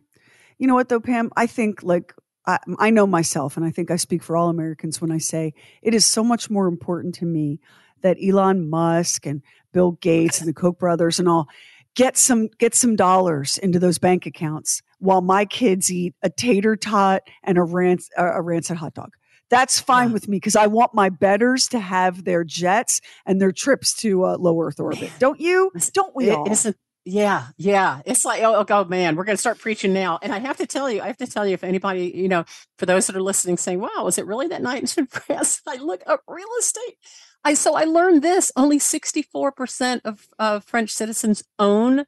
you 0.59 0.67
know 0.67 0.75
what 0.75 0.89
though 0.89 0.99
pam 0.99 1.29
i 1.35 1.45
think 1.45 1.83
like 1.83 2.13
I, 2.47 2.57
I 2.79 2.89
know 2.89 3.05
myself, 3.05 3.57
and 3.57 3.65
I 3.65 3.71
think 3.71 3.91
I 3.91 3.97
speak 3.97 4.23
for 4.23 4.35
all 4.35 4.49
Americans 4.49 5.01
when 5.01 5.11
I 5.11 5.17
say 5.19 5.53
it 5.81 5.93
is 5.93 6.05
so 6.05 6.23
much 6.23 6.49
more 6.49 6.67
important 6.67 7.13
to 7.15 7.25
me 7.25 7.59
that 8.01 8.17
Elon 8.23 8.69
Musk 8.69 9.25
and 9.25 9.41
Bill 9.73 9.91
Gates 9.91 10.39
and 10.39 10.47
the 10.47 10.53
Koch 10.53 10.79
brothers 10.79 11.19
and 11.19 11.27
all 11.27 11.47
get 11.95 12.15
some 12.15 12.47
get 12.57 12.73
some 12.73 12.95
dollars 12.95 13.57
into 13.57 13.79
those 13.79 13.97
bank 13.97 14.25
accounts 14.25 14.81
while 14.99 15.21
my 15.21 15.45
kids 15.45 15.91
eat 15.91 16.15
a 16.23 16.29
tater 16.29 16.75
tot 16.75 17.23
and 17.43 17.57
a, 17.57 17.63
rance, 17.63 18.09
a 18.17 18.41
rancid 18.41 18.77
hot 18.77 18.93
dog. 18.93 19.11
That's 19.49 19.79
fine 19.79 20.09
yeah. 20.09 20.13
with 20.13 20.27
me 20.27 20.37
because 20.37 20.55
I 20.55 20.67
want 20.67 20.93
my 20.93 21.09
betters 21.09 21.67
to 21.69 21.79
have 21.79 22.23
their 22.23 22.43
jets 22.43 22.99
and 23.25 23.41
their 23.41 23.51
trips 23.51 23.93
to 24.01 24.25
uh, 24.25 24.37
low 24.37 24.59
Earth 24.61 24.79
orbit. 24.79 25.11
Don't 25.19 25.39
you? 25.39 25.71
Don't 25.93 26.15
we 26.15 26.29
all? 26.29 26.51
Isn't 26.51 26.75
yeah, 27.07 27.47
yeah. 27.57 28.01
It's 28.05 28.25
like, 28.25 28.43
oh, 28.43 28.65
oh 28.67 28.85
man, 28.85 29.15
we're 29.15 29.23
going 29.23 29.37
to 29.37 29.39
start 29.41 29.59
preaching 29.59 29.93
now. 29.93 30.19
And 30.21 30.33
I 30.33 30.39
have 30.39 30.57
to 30.57 30.67
tell 30.67 30.91
you, 30.91 31.01
I 31.01 31.07
have 31.07 31.17
to 31.17 31.27
tell 31.27 31.47
you, 31.47 31.53
if 31.53 31.63
anybody, 31.63 32.11
you 32.13 32.27
know, 32.27 32.43
for 32.77 32.85
those 32.85 33.07
that 33.07 33.15
are 33.15 33.21
listening, 33.21 33.57
saying, 33.57 33.79
"Wow, 33.79 34.03
was 34.03 34.17
it 34.17 34.25
really 34.27 34.47
that 34.47 34.61
night 34.61 34.97
in 34.97 35.07
France?" 35.07 35.61
I 35.65 35.77
look 35.77 36.03
up 36.05 36.21
real 36.27 36.47
estate. 36.59 36.97
I 37.45 37.53
so 37.53 37.75
I 37.75 37.85
learned 37.85 38.21
this: 38.23 38.51
only 38.57 38.77
sixty-four 38.77 39.53
percent 39.53 40.01
of 40.05 40.27
of 40.37 40.65
French 40.65 40.91
citizens 40.91 41.43
own 41.57 42.05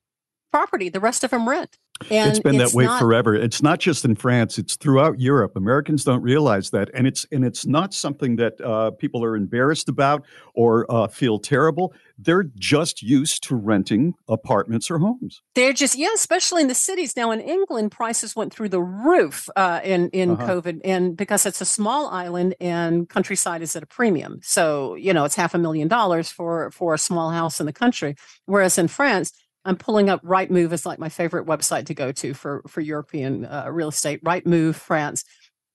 property. 0.52 0.90
The 0.90 1.00
rest 1.00 1.24
of 1.24 1.32
them 1.32 1.48
rent. 1.48 1.78
And 2.10 2.30
it's 2.30 2.40
been 2.40 2.60
it's 2.60 2.72
that 2.72 2.78
way 2.78 2.86
not, 2.86 3.00
forever. 3.00 3.36
It's 3.36 3.62
not 3.62 3.80
just 3.80 4.06
in 4.06 4.16
France; 4.16 4.58
it's 4.58 4.76
throughout 4.76 5.20
Europe. 5.20 5.56
Americans 5.56 6.04
don't 6.04 6.22
realize 6.22 6.70
that, 6.72 6.90
and 6.94 7.06
it's 7.06 7.26
and 7.32 7.44
it's 7.44 7.66
not 7.66 7.94
something 7.94 8.38
that 8.38 8.60
uh, 8.62 8.92
people 8.92 9.24
are 9.24 9.36
embarrassed 9.36 9.90
about 9.90 10.26
or 10.54 10.86
uh, 10.90 11.08
feel 11.08 11.40
terrible. 11.40 11.94
They're 12.18 12.46
just 12.58 13.02
used 13.02 13.44
to 13.44 13.56
renting 13.56 14.14
apartments 14.28 14.90
or 14.90 15.00
homes. 15.00 15.42
They're 15.56 15.74
just 15.74 15.98
yeah, 15.98 16.10
especially 16.16 16.62
in 16.62 16.68
the 16.68 16.76
cities 16.76 17.16
now. 17.16 17.32
In 17.32 17.42
England, 17.42 17.92
prices 17.92 18.36
went 18.36 18.54
through 18.54 18.70
the 18.70 18.82
roof 18.82 19.50
uh, 19.56 19.82
in 19.84 20.10
in 20.10 20.32
uh-huh. 20.32 20.48
COVID, 20.48 20.82
and 20.86 21.18
because 21.18 21.46
it's 21.46 21.62
a 21.62 21.66
small 21.66 22.08
island 22.10 22.56
and 22.62 23.10
countryside 23.10 23.62
is 23.62 23.76
at 23.76 23.84
a 23.84 23.88
premium, 23.88 24.40
so 24.42 24.96
you 24.96 25.14
know 25.14 25.26
it's 25.26 25.36
half 25.36 25.54
a 25.54 25.58
million 25.58 25.88
dollars 25.88 26.30
for 26.30 26.72
for 26.72 26.94
a 26.94 26.98
small 26.98 27.32
house 27.32 27.60
in 27.60 27.66
the 27.66 27.74
country. 27.74 28.16
Whereas 28.46 28.78
in 28.78 28.88
France 28.88 29.32
I'm 29.66 29.76
pulling 29.76 30.10
up 30.10 30.24
Rightmove 30.24 30.72
is 30.72 30.86
like 30.86 31.00
my 31.00 31.10
favorite 31.10 31.46
website 31.46 31.86
to 31.88 31.94
go 31.94 32.12
to 32.14 32.34
for 32.34 32.64
for 32.68 32.82
European 32.82 33.46
uh, 33.46 33.66
real 33.70 33.90
estate. 33.90 34.24
Rightmove 34.24 34.76
France, 34.76 35.26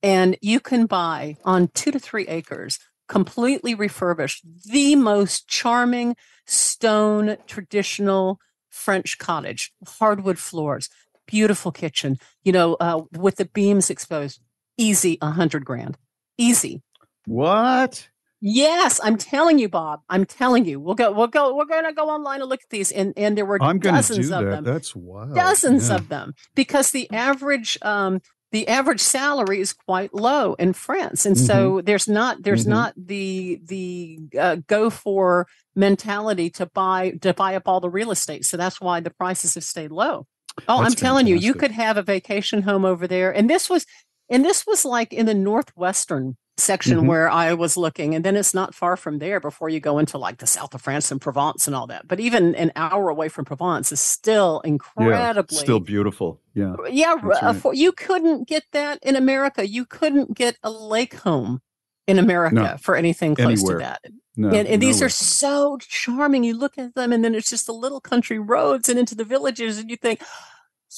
and 0.03 0.37
you 0.41 0.61
can 0.61 0.87
buy 0.87 1.37
on 1.45 1.69
two 1.69 1.91
to 1.91 1.99
three 1.99 2.27
acres, 2.27 2.79
completely 3.09 3.75
refurbished, 3.75 4.45
the 4.65 4.97
most 4.97 5.49
charming 5.49 6.17
stone 6.47 7.37
traditional 7.47 8.41
French 8.71 9.19
cottage, 9.19 9.73
hardwood 9.87 10.39
floors, 10.39 10.89
beautiful 11.27 11.71
kitchen. 11.71 12.19
You 12.43 12.53
know, 12.53 12.75
uh, 12.75 13.03
with 13.13 13.37
the 13.37 13.45
beams 13.47 13.91
exposed, 13.91 14.41
easy 14.79 15.19
a 15.21 15.31
hundred 15.31 15.65
grand, 15.65 15.99
easy. 16.39 16.83
What? 17.27 18.09
Yes, 18.47 19.01
I'm 19.03 19.17
telling 19.17 19.59
you, 19.59 19.71
Bob. 19.71 20.03
I'm 20.11 20.27
telling 20.27 20.67
you. 20.67 20.79
We'll 20.79 20.95
go. 20.95 21.11
We'll 21.11 21.29
go. 21.29 21.57
We're 21.57 21.65
going 21.65 21.87
to 21.87 21.95
go 21.95 22.11
online 22.11 22.43
and 22.43 22.51
look 22.51 22.61
at 22.63 22.69
these, 22.69 22.93
and 22.93 23.15
and 23.17 23.39
there 23.39 23.47
were 23.47 23.57
I'm 23.63 23.79
dozens 23.79 24.29
do 24.29 24.35
of 24.35 24.45
that. 24.45 24.51
them. 24.51 24.65
That's 24.65 24.95
wild. 24.95 25.35
Dozens 25.35 25.89
yeah. 25.89 25.95
of 25.95 26.11
them 26.11 26.35
because 26.55 26.91
the 26.91 27.11
average 27.11 27.79
um, 27.81 28.21
the 28.53 28.69
average 28.69 29.01
salary 29.01 29.61
is 29.61 29.73
quite 29.73 30.13
low 30.13 30.53
in 30.59 30.75
France, 30.75 31.25
and 31.25 31.37
mm-hmm. 31.37 31.47
so 31.47 31.81
there's 31.81 32.07
not 32.07 32.43
there's 32.43 32.65
mm-hmm. 32.65 32.71
not 32.73 32.93
the 32.99 33.63
the 33.65 34.19
uh, 34.39 34.57
go 34.67 34.91
for 34.91 35.47
mentality 35.75 36.51
to 36.51 36.67
buy 36.67 37.13
to 37.23 37.33
buy 37.33 37.55
up 37.57 37.63
all 37.65 37.81
the 37.81 37.89
real 37.89 38.11
estate. 38.11 38.45
So 38.45 38.59
that's 38.59 38.79
why 38.79 39.01
the 39.01 39.09
prices 39.09 39.55
have 39.55 39.65
stayed 39.65 39.91
low. 39.91 40.27
Oh, 40.69 40.83
that's 40.83 40.93
I'm 40.93 40.97
telling 40.97 41.25
fantastic. 41.25 41.43
you, 41.43 41.49
you 41.49 41.55
could 41.55 41.71
have 41.71 41.97
a 41.97 42.03
vacation 42.03 42.61
home 42.61 42.85
over 42.85 43.07
there, 43.07 43.35
and 43.35 43.49
this 43.49 43.71
was 43.71 43.87
and 44.29 44.45
this 44.45 44.67
was 44.67 44.85
like 44.85 45.15
in 45.15 45.25
the 45.25 45.33
northwestern 45.33 46.37
section 46.57 46.99
mm-hmm. 46.99 47.07
where 47.07 47.29
I 47.29 47.55
was 47.55 47.77
looking. 47.77 48.15
And 48.15 48.25
then 48.25 48.37
it's 48.37 48.55
not 48.55 48.75
far 48.75 48.97
from 48.97 49.19
there 49.19 49.41
before 49.41 49.69
you 49.69 49.81
go 49.81 49.99
into 49.99 50.19
like 50.19 50.39
the 50.39 50.47
south 50.47 50.75
of 50.75 50.83
France 50.83 51.11
and 51.11 51.21
Provence 51.21 51.67
and 51.67 51.75
all 51.75 51.87
that. 51.89 52.07
But 52.07 52.21
even 52.21 52.55
an 52.55 52.73
hour 52.77 53.09
away 53.09 53.29
from 53.29 53.45
Provence 53.45 53.93
is 53.93 54.01
still 54.01 54.61
incredibly 54.61 55.57
yeah, 55.57 55.63
still 55.63 55.81
beautiful. 55.81 56.41
Yeah. 56.55 56.77
Yeah. 56.91 57.17
Uh, 57.43 57.53
for, 57.55 57.75
you 57.75 57.93
couldn't 57.93 58.47
get 58.49 58.65
that 58.73 58.99
in 59.03 59.17
America. 59.17 59.67
You 59.69 59.85
couldn't 59.85 60.37
get 60.37 60.57
a 60.63 60.71
lake 60.71 61.15
home 61.15 61.61
in 62.07 62.19
America 62.19 62.55
no. 62.55 62.77
for 62.81 62.97
anything 62.97 63.35
close 63.35 63.61
Anywhere. 63.61 63.79
to 63.79 63.85
that. 63.85 64.01
No, 64.37 64.49
and, 64.51 64.67
and 64.67 64.83
these 64.83 65.01
are 65.01 65.09
so 65.09 65.79
charming. 65.81 66.43
You 66.43 66.57
look 66.57 66.77
at 66.77 66.95
them 66.95 67.13
and 67.13 67.25
then 67.25 67.35
it's 67.35 67.49
just 67.49 67.67
the 67.67 67.73
little 67.73 68.01
country 68.01 68.39
roads 68.39 68.89
and 68.89 68.99
into 68.99 69.15
the 69.15 69.25
villages 69.25 69.79
and 69.79 69.89
you 69.89 69.97
think, 69.97 70.23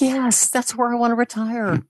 yes, 0.00 0.48
that's 0.48 0.74
where 0.74 0.90
I 0.90 0.96
want 0.96 1.10
to 1.10 1.16
retire. 1.16 1.82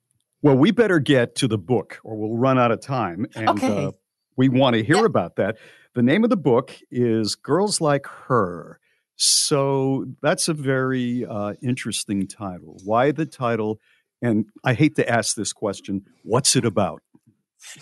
Well, 0.42 0.56
we 0.56 0.70
better 0.70 0.98
get 0.98 1.34
to 1.36 1.48
the 1.48 1.58
book 1.58 1.98
or 2.04 2.16
we'll 2.16 2.36
run 2.36 2.58
out 2.58 2.70
of 2.70 2.80
time. 2.80 3.26
And 3.34 3.48
okay. 3.50 3.86
uh, 3.86 3.92
we 4.36 4.48
want 4.48 4.74
to 4.74 4.84
hear 4.84 4.96
yeah. 4.96 5.06
about 5.06 5.36
that. 5.36 5.56
The 5.94 6.02
name 6.02 6.24
of 6.24 6.30
the 6.30 6.36
book 6.36 6.76
is 6.90 7.34
Girls 7.34 7.80
Like 7.80 8.06
Her. 8.06 8.78
So 9.16 10.06
that's 10.20 10.48
a 10.48 10.54
very 10.54 11.24
uh, 11.24 11.54
interesting 11.62 12.26
title. 12.26 12.78
Why 12.84 13.12
the 13.12 13.24
title? 13.24 13.80
And 14.20 14.46
I 14.62 14.74
hate 14.74 14.96
to 14.96 15.08
ask 15.08 15.36
this 15.36 15.52
question 15.52 16.04
what's 16.22 16.54
it 16.54 16.64
about? 16.64 17.02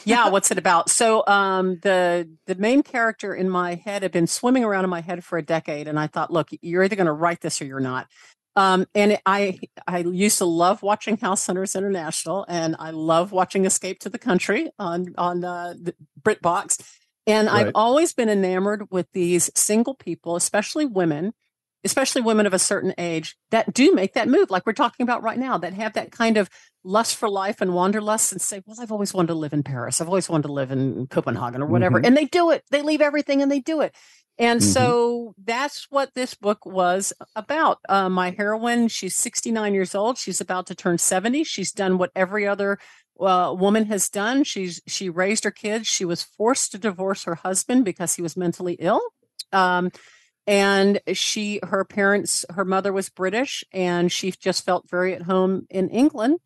yeah 0.04 0.28
what's 0.30 0.50
it 0.50 0.58
about 0.58 0.88
so 0.88 1.24
um, 1.26 1.78
the 1.82 2.28
the 2.46 2.54
main 2.54 2.82
character 2.82 3.34
in 3.34 3.48
my 3.48 3.74
head 3.74 4.02
had 4.02 4.12
been 4.12 4.26
swimming 4.26 4.64
around 4.64 4.84
in 4.84 4.90
my 4.90 5.00
head 5.00 5.24
for 5.24 5.36
a 5.38 5.42
decade 5.42 5.88
and 5.88 5.98
i 5.98 6.06
thought 6.06 6.32
look 6.32 6.48
you're 6.62 6.82
either 6.84 6.96
going 6.96 7.06
to 7.06 7.12
write 7.12 7.40
this 7.40 7.60
or 7.60 7.64
you're 7.64 7.80
not 7.80 8.08
um, 8.56 8.86
and 8.94 9.18
I 9.26 9.58
I 9.86 9.98
used 9.98 10.38
to 10.38 10.44
love 10.44 10.82
watching 10.82 11.16
House 11.16 11.46
Hunters 11.46 11.74
International, 11.74 12.44
and 12.48 12.76
I 12.78 12.90
love 12.90 13.32
watching 13.32 13.64
Escape 13.64 14.00
to 14.00 14.08
the 14.08 14.18
Country 14.18 14.70
on 14.78 15.14
on 15.18 15.44
uh, 15.44 15.74
BritBox. 16.22 16.80
And 17.26 17.48
right. 17.48 17.66
I've 17.66 17.72
always 17.74 18.12
been 18.12 18.28
enamored 18.28 18.90
with 18.90 19.10
these 19.12 19.50
single 19.54 19.94
people, 19.94 20.36
especially 20.36 20.84
women, 20.84 21.32
especially 21.82 22.22
women 22.22 22.46
of 22.46 22.52
a 22.52 22.58
certain 22.58 22.94
age 22.98 23.36
that 23.50 23.72
do 23.72 23.92
make 23.92 24.14
that 24.14 24.28
move, 24.28 24.50
like 24.50 24.66
we're 24.66 24.72
talking 24.72 25.04
about 25.04 25.22
right 25.22 25.38
now, 25.38 25.58
that 25.58 25.72
have 25.74 25.94
that 25.94 26.12
kind 26.12 26.36
of 26.36 26.48
lust 26.84 27.16
for 27.16 27.28
life 27.28 27.60
and 27.60 27.74
wanderlust 27.74 28.30
and 28.30 28.40
say, 28.40 28.62
Well, 28.66 28.76
I've 28.80 28.92
always 28.92 29.14
wanted 29.14 29.28
to 29.28 29.34
live 29.34 29.52
in 29.52 29.62
Paris. 29.62 30.00
I've 30.00 30.08
always 30.08 30.28
wanted 30.28 30.48
to 30.48 30.52
live 30.52 30.70
in 30.70 31.06
Copenhagen 31.08 31.62
or 31.62 31.66
whatever. 31.66 31.98
Mm-hmm. 31.98 32.06
And 32.06 32.16
they 32.16 32.26
do 32.26 32.50
it. 32.50 32.62
They 32.70 32.82
leave 32.82 33.00
everything 33.00 33.42
and 33.42 33.50
they 33.50 33.60
do 33.60 33.80
it. 33.80 33.94
And 34.38 34.60
mm-hmm. 34.60 34.68
so 34.68 35.34
that's 35.44 35.86
what 35.90 36.14
this 36.14 36.34
book 36.34 36.66
was 36.66 37.12
about. 37.36 37.78
Uh, 37.88 38.08
my 38.08 38.30
heroine, 38.30 38.88
she's 38.88 39.16
69 39.16 39.74
years 39.74 39.94
old. 39.94 40.18
She's 40.18 40.40
about 40.40 40.66
to 40.66 40.74
turn 40.74 40.98
70. 40.98 41.44
She's 41.44 41.72
done 41.72 41.98
what 41.98 42.10
every 42.16 42.46
other 42.46 42.78
uh, 43.20 43.54
woman 43.56 43.86
has 43.86 44.08
done. 44.08 44.42
She's 44.42 44.80
she 44.88 45.08
raised 45.08 45.44
her 45.44 45.50
kids. 45.50 45.86
She 45.86 46.04
was 46.04 46.22
forced 46.22 46.72
to 46.72 46.78
divorce 46.78 47.24
her 47.24 47.36
husband 47.36 47.84
because 47.84 48.14
he 48.14 48.22
was 48.22 48.36
mentally 48.36 48.74
ill. 48.80 49.00
Um, 49.52 49.90
and 50.46 51.00
she, 51.14 51.60
her 51.62 51.84
parents, 51.84 52.44
her 52.50 52.64
mother 52.64 52.92
was 52.92 53.08
British, 53.08 53.64
and 53.72 54.12
she 54.12 54.30
just 54.32 54.64
felt 54.64 54.90
very 54.90 55.14
at 55.14 55.22
home 55.22 55.66
in 55.70 55.88
England. 55.88 56.38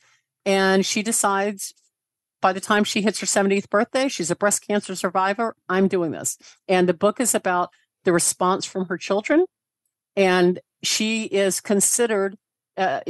And 0.47 0.87
she 0.87 1.03
decides 1.03 1.75
by 2.41 2.53
the 2.53 2.61
time 2.61 2.85
she 2.85 3.03
hits 3.03 3.21
her 3.21 3.27
70th 3.27 3.69
birthday, 3.69 4.09
she's 4.09 4.31
a 4.31 4.37
breast 4.37 4.67
cancer 4.67 4.95
survivor. 4.95 5.57
I'm 5.69 5.89
doing 5.89 6.13
this. 6.13 6.39
And 6.69 6.89
the 6.89 6.95
book 6.95 7.21
is 7.21 7.35
about 7.35 7.71
the 8.05 8.13
response 8.13 8.65
from 8.65 8.87
her 8.87 8.97
children. 8.97 9.45
And 10.17 10.61
she 10.83 11.25
is 11.25 11.61
considered 11.61 12.37
uh, 12.79 13.01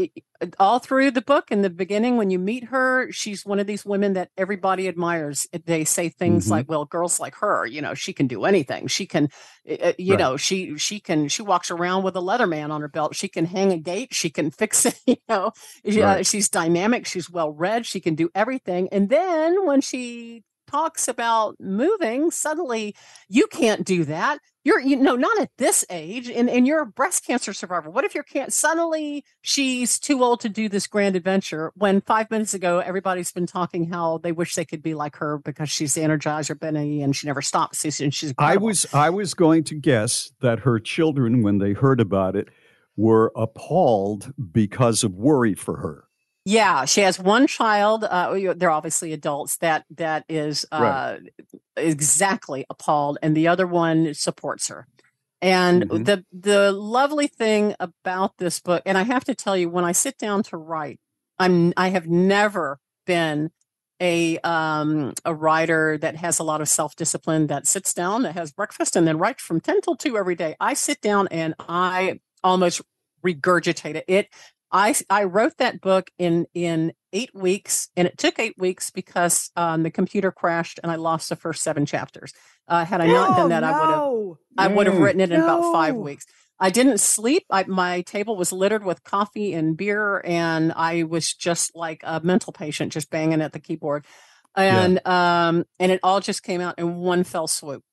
all 0.59 0.79
through 0.79 1.11
the 1.11 1.23
book 1.23 1.51
in 1.51 1.63
the 1.63 1.71
beginning 1.71 2.17
when 2.17 2.31
you 2.31 2.39
meet 2.39 2.65
her 2.65 3.11
she's 3.13 3.45
one 3.45 3.59
of 3.59 3.67
these 3.67 3.85
women 3.85 4.15
that 4.15 4.31
everybody 4.37 4.89
admires. 4.89 5.47
They 5.67 5.85
say 5.85 6.09
things 6.09 6.45
mm-hmm. 6.45 6.53
like 6.53 6.69
well 6.69 6.85
girls 6.85 7.21
like 7.21 7.35
her 7.37 7.67
you 7.67 7.83
know 7.83 7.95
she 7.95 8.13
can 8.13 8.27
do 8.27 8.45
anything. 8.45 8.87
She 8.87 9.07
can 9.07 9.29
uh, 9.71 9.93
you 9.99 10.15
right. 10.15 10.19
know 10.19 10.37
she 10.37 10.77
she 10.79 11.01
can 11.01 11.29
she 11.29 11.43
walks 11.43 11.71
around 11.71 12.03
with 12.03 12.17
a 12.17 12.21
Leatherman 12.21 12.71
on 12.71 12.81
her 12.81 12.89
belt. 12.89 13.15
She 13.15 13.29
can 13.29 13.45
hang 13.45 13.73
a 13.73 13.79
gate. 13.79 14.15
She 14.15 14.31
can 14.31 14.51
fix 14.51 14.87
it 14.87 14.99
you 15.07 15.17
know? 15.29 15.53
Right. 15.85 15.99
uh, 16.03 16.23
she's 16.23 16.49
dynamic. 16.49 17.07
She's 17.07 17.31
well 17.31 17.53
read. 17.53 17.87
She 17.87 18.01
can 18.01 18.15
do 18.15 18.31
everything. 18.35 18.89
And 18.91 19.09
then 19.09 19.67
when 19.67 19.81
she 19.81 20.45
talks 20.71 21.09
about 21.09 21.57
moving, 21.59 22.31
suddenly 22.31 22.95
you 23.29 23.47
can't 23.47 23.85
do 23.85 24.05
that. 24.05 24.39
You're, 24.65 24.81
you 24.81 24.97
know, 24.97 25.17
not 25.17 25.41
at 25.41 25.51
this 25.57 25.85
age, 25.89 26.29
and, 26.29 26.51
and 26.51 26.67
you're 26.67 26.83
a 26.83 26.87
breast 26.87 27.25
cancer 27.27 27.55
survivor. 27.55 27.89
What 27.89 28.05
if 28.05 28.15
you 28.15 28.23
can't? 28.23 28.53
Suddenly 28.53 29.25
she's 29.41 29.99
too 29.99 30.23
old 30.23 30.41
to 30.41 30.51
do 30.51 30.69
this 30.69 30.87
grand 30.87 31.17
adventure. 31.17 31.73
When 31.75 32.03
five 32.03 32.31
minutes 32.31 32.53
ago, 32.53 32.81
everybody's 32.81 33.33
been 33.33 33.47
talking 33.47 33.89
how 33.89 34.19
they 34.19 34.33
wish 34.33 34.55
they 34.55 34.67
could 34.67 34.83
be 34.83 34.95
like 34.95 35.17
her 35.17 35.39
because 35.39 35.71
she's 35.71 35.95
the 35.95 36.03
Energizer 36.03 36.59
Bunny 36.59 37.03
and 37.03 37.17
she 37.17 37.27
never 37.27 37.41
stops. 37.41 37.83
And 37.85 38.13
she's. 38.13 38.31
Incredible. 38.31 38.53
I 38.53 38.57
was, 38.63 38.87
I 38.93 39.11
was 39.11 39.33
going 39.33 39.65
to 39.65 39.75
guess 39.75 40.33
that 40.43 40.61
her 40.61 40.79
children, 40.79 41.43
when 41.43 41.59
they 41.59 41.73
heard 41.73 42.01
about 42.01 42.37
it, 42.37 42.49
were 42.95 43.33
appalled 43.37 44.35
because 44.53 45.03
of 45.05 45.15
worry 45.15 45.55
for 45.55 45.77
her. 45.79 46.08
Yeah, 46.49 46.87
she 46.87 47.03
has 47.03 47.19
one 47.19 47.47
child. 47.47 48.05
Uh, 48.05 48.55
they're 48.57 48.71
obviously 48.71 49.13
adults. 49.13 49.59
That 49.59 49.85
that 49.97 50.25
is 50.31 50.65
uh, 50.73 51.19
right. 51.21 51.49
exactly 51.77 52.65
appalled, 52.71 53.19
and 53.21 53.37
the 53.37 53.49
other 53.49 53.67
one 53.67 54.15
supports 54.15 54.69
her. 54.69 54.87
And 55.43 55.83
mm-hmm. 55.83 56.05
the 56.05 56.25
the 56.33 56.73
lovely 56.73 57.27
thing 57.27 57.75
about 57.79 58.39
this 58.39 58.61
book, 58.61 58.83
and 58.87 58.97
I 58.97 59.03
have 59.03 59.25
to 59.25 59.35
tell 59.35 59.59
you, 59.59 59.69
when 59.69 59.85
I 59.85 59.93
sit 59.93 60.17
down 60.17 60.43
to 60.45 60.57
write, 60.57 60.99
I'm 61.39 61.75
I 61.77 61.91
have 61.91 62.07
never 62.07 62.79
been 63.05 63.51
a 64.01 64.39
um, 64.39 65.13
a 65.27 65.35
writer 65.35 65.99
that 65.99 66.17
has 66.17 66.39
a 66.39 66.45
lot 66.45 66.63
of 66.63 66.69
self 66.71 66.97
discipline 66.97 67.49
that 67.49 67.67
sits 67.67 67.93
down, 67.93 68.23
that 68.23 68.33
has 68.37 68.53
breakfast, 68.53 68.97
and 68.97 69.07
then 69.07 69.19
writes 69.19 69.43
from 69.43 69.61
ten 69.61 69.83
till 69.83 69.97
two 69.97 70.17
every 70.17 70.35
day. 70.35 70.57
I 70.61 70.73
sit 70.73 71.03
down 71.03 71.29
and 71.31 71.55
I 71.69 72.21
almost 72.43 72.81
regurgitate 73.23 73.97
it. 73.97 74.05
It 74.09 74.29
I 74.71 74.95
I 75.09 75.25
wrote 75.25 75.57
that 75.59 75.81
book 75.81 76.11
in 76.19 76.47
in 76.55 76.93
eight 77.13 77.35
weeks, 77.35 77.89
and 77.97 78.07
it 78.07 78.19
took 78.19 78.39
eight 78.39 78.57
weeks 78.59 78.91
because 78.91 79.51
um, 79.57 79.83
the 79.83 79.91
computer 79.91 80.31
crashed 80.31 80.79
and 80.83 80.93
I 80.93 80.97
lost 80.97 81.29
the 81.29 81.37
first 81.37 81.63
seven 81.63 81.87
chapters. 81.87 82.33
Uh, 82.67 82.85
had 82.85 83.01
I 83.01 83.07
not 83.07 83.37
done 83.37 83.49
that, 83.49 83.65
I 83.65 83.81
would 83.81 83.91
have 83.91 84.37
I 84.59 84.75
would 84.75 84.87
have 84.87 84.99
written 84.99 85.21
it 85.21 85.31
in 85.31 85.41
about 85.41 85.73
five 85.73 85.95
weeks. 85.95 86.27
I 86.61 86.71
didn't 86.71 86.99
sleep. 86.99 87.45
I, 87.51 87.65
my 87.65 88.03
table 88.03 88.37
was 88.37 88.53
littered 88.53 88.85
with 88.85 89.05
coffee 89.05 89.55
and 89.55 89.77
beer, 89.77 90.21
and 90.25 90.73
I 90.73 91.05
was 91.05 91.33
just 91.33 91.75
like 91.75 92.01
a 92.03 92.21
mental 92.21 92.53
patient, 92.53 92.93
just 92.93 93.11
banging 93.11 93.41
at 93.41 93.53
the 93.53 93.61
keyboard, 93.61 94.05
and 94.57 95.07
um, 95.07 95.65
and 95.79 95.93
it 95.93 96.01
all 96.03 96.21
just 96.21 96.43
came 96.43 96.61
out 96.61 96.79
in 96.79 96.97
one 96.97 97.25
fell 97.25 97.47
swoop. 97.47 97.85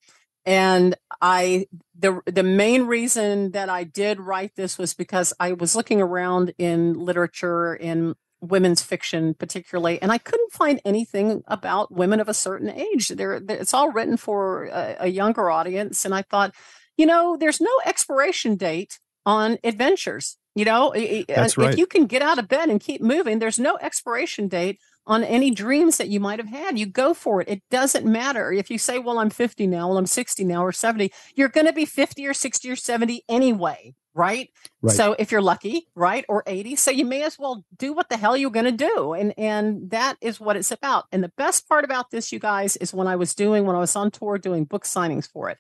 And 0.45 0.95
I 1.21 1.67
the 1.97 2.21
the 2.25 2.43
main 2.43 2.84
reason 2.84 3.51
that 3.51 3.69
I 3.69 3.84
did 3.84 4.19
write 4.19 4.55
this 4.55 4.77
was 4.77 4.93
because 4.93 5.34
I 5.39 5.53
was 5.53 5.75
looking 5.75 6.01
around 6.01 6.53
in 6.58 6.93
literature 6.93 7.73
in 7.73 8.15
women's 8.41 8.81
fiction 8.81 9.34
particularly 9.34 9.99
and 10.01 10.12
I 10.12 10.17
couldn't 10.17 10.51
find 10.51 10.79
anything 10.86 11.43
about 11.47 11.91
women 11.91 12.19
of 12.19 12.29
a 12.29 12.34
certain 12.34 12.69
age 12.69 13.08
there 13.08 13.41
it's 13.49 13.73
all 13.73 13.91
written 13.91 14.17
for 14.17 14.65
a, 14.65 14.97
a 15.01 15.08
younger 15.08 15.49
audience 15.49 16.05
and 16.05 16.13
I 16.13 16.21
thought 16.21 16.53
you 16.97 17.05
know 17.05 17.38
there's 17.38 17.62
no 17.62 17.71
expiration 17.86 18.55
date 18.55 18.99
on 19.25 19.58
adventures 19.63 20.38
you 20.53 20.65
know 20.65 20.93
That's 20.93 21.53
if 21.53 21.58
right. 21.58 21.77
you 21.77 21.88
can 21.88 22.05
get 22.05 22.21
out 22.21 22.38
of 22.38 22.47
bed 22.47 22.69
and 22.69 22.79
keep 22.79 23.01
moving 23.01 23.39
there's 23.39 23.58
no 23.58 23.77
expiration 23.81 24.47
date 24.47 24.79
on 25.08 25.24
any 25.24 25.52
dreams 25.52 25.98
that 25.98 26.10
you 26.10 26.20
might 26.20 26.39
have 26.39 26.50
had. 26.50 26.80
You 26.80 26.86
go 26.86 27.13
for 27.13 27.41
it. 27.41 27.48
It 27.48 27.62
doesn't 27.70 28.06
matter. 28.06 28.52
If 28.52 28.70
you 28.72 28.78
say, 28.78 29.00
well, 29.00 29.20
I'm 29.20 29.30
50 29.30 29.68
now, 29.68 29.89
well, 29.89 29.98
I'm 29.98 30.06
60 30.06 30.44
now, 30.44 30.63
or 30.63 30.72
70, 30.72 31.12
you're 31.36 31.50
going 31.50 31.68
to 31.68 31.74
be 31.74 31.86
50 31.86 32.26
or 32.26 32.34
60 32.34 32.70
or 32.70 32.76
70 32.76 33.24
anyway, 33.30 33.94
right? 34.13 34.50
Right. 34.82 34.96
So 34.96 35.15
if 35.18 35.32
you're 35.32 35.41
lucky, 35.41 35.88
right, 35.96 36.26
or 36.28 36.44
80, 36.48 36.76
so 36.76 36.91
you 36.91 37.06
may 37.06 37.24
as 37.24 37.38
well 37.38 37.63
do 37.78 37.94
what 37.94 38.10
the 38.10 38.18
hell 38.18 38.36
you're 38.36 38.52
going 38.52 38.65
to 38.65 38.72
do. 38.72 39.13
And 39.13 39.34
and 39.38 39.89
that 39.91 40.18
is 40.22 40.39
what 40.39 40.58
it's 40.58 40.72
about. 40.72 41.06
And 41.12 41.24
the 41.24 41.32
best 41.38 41.68
part 41.68 41.86
about 41.86 42.12
this, 42.12 42.32
you 42.32 42.39
guys, 42.39 42.76
is 42.78 42.94
when 42.94 43.08
I 43.08 43.15
was 43.15 43.36
doing, 43.36 43.65
when 43.65 43.76
I 43.76 43.80
was 43.80 43.96
on 43.96 44.12
tour 44.12 44.38
doing 44.38 44.65
book 44.65 44.86
signings 44.86 45.30
for 45.30 45.50
it, 45.50 45.58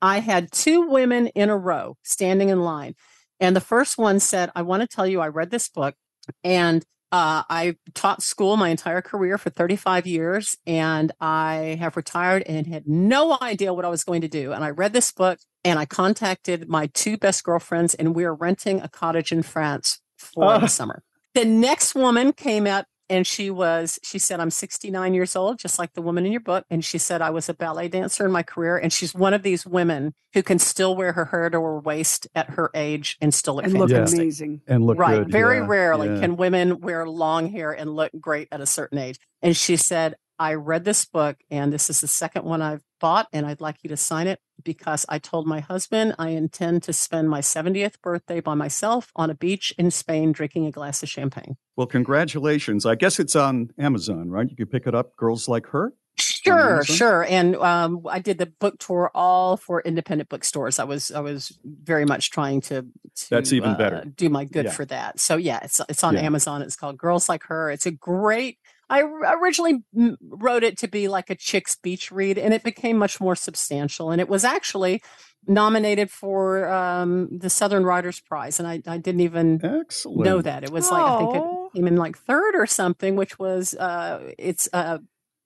I 0.00 0.20
had 0.20 0.52
two 0.52 0.82
women 0.82 1.28
in 1.28 1.50
a 1.50 1.56
row 1.56 1.96
standing 2.02 2.50
in 2.50 2.60
line. 2.60 2.94
And 3.40 3.54
the 3.54 3.60
first 3.60 3.98
one 3.98 4.20
said, 4.20 4.50
I 4.54 4.62
want 4.62 4.82
to 4.82 4.88
tell 4.88 5.06
you, 5.06 5.20
I 5.20 5.28
read 5.28 5.50
this 5.50 5.68
book 5.68 5.94
and 6.42 6.84
uh, 7.12 7.42
I 7.48 7.76
taught 7.94 8.22
school 8.22 8.56
my 8.56 8.68
entire 8.68 9.00
career 9.00 9.38
for 9.38 9.50
35 9.50 10.06
years, 10.06 10.56
and 10.66 11.12
I 11.20 11.76
have 11.78 11.96
retired 11.96 12.42
and 12.44 12.66
had 12.66 12.86
no 12.86 13.38
idea 13.40 13.72
what 13.72 13.84
I 13.84 13.88
was 13.88 14.04
going 14.04 14.20
to 14.22 14.28
do. 14.28 14.52
And 14.52 14.64
I 14.64 14.70
read 14.70 14.92
this 14.92 15.12
book, 15.12 15.38
and 15.64 15.78
I 15.78 15.86
contacted 15.86 16.68
my 16.68 16.86
two 16.88 17.16
best 17.16 17.44
girlfriends, 17.44 17.94
and 17.94 18.14
we 18.14 18.24
are 18.24 18.34
renting 18.34 18.80
a 18.80 18.88
cottage 18.88 19.32
in 19.32 19.42
France 19.42 20.00
for 20.18 20.44
Ah. 20.44 20.58
the 20.58 20.68
summer. 20.68 21.02
The 21.34 21.44
next 21.44 21.94
woman 21.94 22.32
came 22.32 22.66
out, 22.66 22.86
and 23.08 23.26
she 23.26 23.50
was, 23.50 23.98
she 24.02 24.18
said, 24.18 24.40
I'm 24.40 24.50
69 24.50 25.14
years 25.14 25.36
old, 25.36 25.58
just 25.58 25.78
like 25.78 25.92
the 25.94 26.02
woman 26.02 26.26
in 26.26 26.32
your 26.32 26.40
book. 26.40 26.64
And 26.70 26.84
she 26.84 26.98
said, 26.98 27.22
I 27.22 27.30
was 27.30 27.48
a 27.48 27.54
ballet 27.54 27.88
dancer 27.88 28.26
in 28.26 28.32
my 28.32 28.42
career. 28.42 28.76
And 28.76 28.92
she's 28.92 29.14
one 29.14 29.34
of 29.34 29.42
these 29.42 29.64
women 29.64 30.14
who 30.34 30.42
can 30.42 30.58
still 30.58 30.96
wear 30.96 31.12
her 31.12 31.24
hair 31.26 31.48
to 31.50 31.60
her 31.60 31.80
waist 31.80 32.26
at 32.34 32.50
her 32.50 32.70
age 32.74 33.16
and 33.20 33.32
still 33.32 33.56
look 33.56 33.64
and 33.64 33.74
look 33.74 33.90
fantastic 33.90 34.20
amazing. 34.20 34.60
and 34.66 34.84
look 34.84 34.98
right. 34.98 35.18
good. 35.18 35.32
Very 35.32 35.58
yeah, 35.58 35.66
rarely 35.66 36.08
yeah. 36.08 36.20
can 36.20 36.36
women 36.36 36.80
wear 36.80 37.08
long 37.08 37.50
hair 37.50 37.72
and 37.72 37.94
look 37.94 38.10
great 38.20 38.48
at 38.50 38.60
a 38.60 38.66
certain 38.66 38.98
age. 38.98 39.18
And 39.42 39.56
she 39.56 39.76
said, 39.76 40.16
I 40.38 40.54
read 40.54 40.84
this 40.84 41.04
book 41.04 41.36
and 41.50 41.72
this 41.72 41.88
is 41.90 42.00
the 42.00 42.08
second 42.08 42.44
one 42.44 42.60
I've 42.62 42.82
bought 43.00 43.28
and 43.32 43.46
I'd 43.46 43.60
like 43.60 43.76
you 43.82 43.88
to 43.88 43.96
sign 43.96 44.26
it 44.26 44.40
because 44.62 45.06
I 45.08 45.18
told 45.18 45.46
my 45.46 45.60
husband 45.60 46.14
I 46.18 46.30
intend 46.30 46.82
to 46.84 46.92
spend 46.92 47.28
my 47.30 47.40
70th 47.40 48.00
birthday 48.02 48.40
by 48.40 48.54
myself 48.54 49.10
on 49.16 49.30
a 49.30 49.34
beach 49.34 49.72
in 49.78 49.90
Spain 49.90 50.32
drinking 50.32 50.66
a 50.66 50.70
glass 50.70 51.02
of 51.02 51.08
champagne. 51.08 51.56
Well, 51.76 51.86
congratulations. 51.86 52.86
I 52.86 52.94
guess 52.94 53.18
it's 53.18 53.36
on 53.36 53.70
Amazon, 53.78 54.30
right? 54.30 54.48
You 54.48 54.56
can 54.56 54.66
pick 54.66 54.86
it 54.86 54.94
up. 54.94 55.16
Girls 55.16 55.48
like 55.48 55.66
her. 55.68 55.92
Sure, 56.18 56.82
sure. 56.84 57.24
And 57.28 57.56
um, 57.56 58.06
I 58.08 58.20
did 58.20 58.38
the 58.38 58.46
book 58.46 58.78
tour 58.78 59.10
all 59.14 59.56
for 59.58 59.82
independent 59.82 60.30
bookstores. 60.30 60.78
I 60.78 60.84
was 60.84 61.10
I 61.10 61.20
was 61.20 61.58
very 61.64 62.06
much 62.06 62.30
trying 62.30 62.62
to, 62.62 62.82
to 62.82 63.30
That's 63.30 63.52
even 63.52 63.70
uh, 63.70 63.76
better. 63.76 64.04
do 64.04 64.30
my 64.30 64.44
good 64.46 64.66
Yeah. 64.66 64.70
for 64.70 64.84
that. 64.86 65.20
So 65.20 65.36
yeah, 65.36 65.58
it's 65.62 65.80
it's 65.90 66.02
on 66.04 66.14
Yeah. 66.14 66.20
Amazon. 66.22 66.62
It's 66.62 66.76
called 66.76 66.96
Girls 66.96 67.28
Like 67.28 67.42
Her. 67.44 67.70
It's 67.70 67.84
a 67.84 67.90
great. 67.90 68.58
I 68.88 69.02
r- 69.02 69.42
originally 69.42 69.82
wrote 70.22 70.62
it 70.62 70.78
to 70.78 70.88
be 70.88 71.08
like 71.08 71.28
a 71.30 71.34
chick's 71.34 71.76
beach 71.76 72.12
read, 72.12 72.38
and 72.38 72.54
it 72.54 72.62
became 72.62 72.96
much 72.98 73.20
more 73.20 73.34
substantial. 73.34 74.10
And 74.10 74.20
it 74.20 74.28
was 74.28 74.44
actually 74.44 75.02
nominated 75.48 76.10
for 76.10 76.68
um, 76.72 77.28
the 77.38 77.50
Southern 77.50 77.84
Writers 77.84 78.20
Prize, 78.20 78.58
and 78.58 78.66
I, 78.68 78.82
I 78.86 78.98
didn't 78.98 79.20
even 79.22 79.60
Excellent. 79.64 80.24
know 80.24 80.42
that. 80.42 80.64
It 80.64 80.70
was 80.70 80.90
like 80.90 81.02
I 81.02 81.18
think 81.18 81.36
it 81.36 81.42
came 81.74 81.86
in 81.86 81.96
like 81.96 82.16
third 82.18 82.54
or 82.54 82.66
something, 82.66 83.16
which 83.16 83.38
was 83.38 83.74
uh, 83.74 84.32
it's 84.38 84.68
uh, 84.72 84.98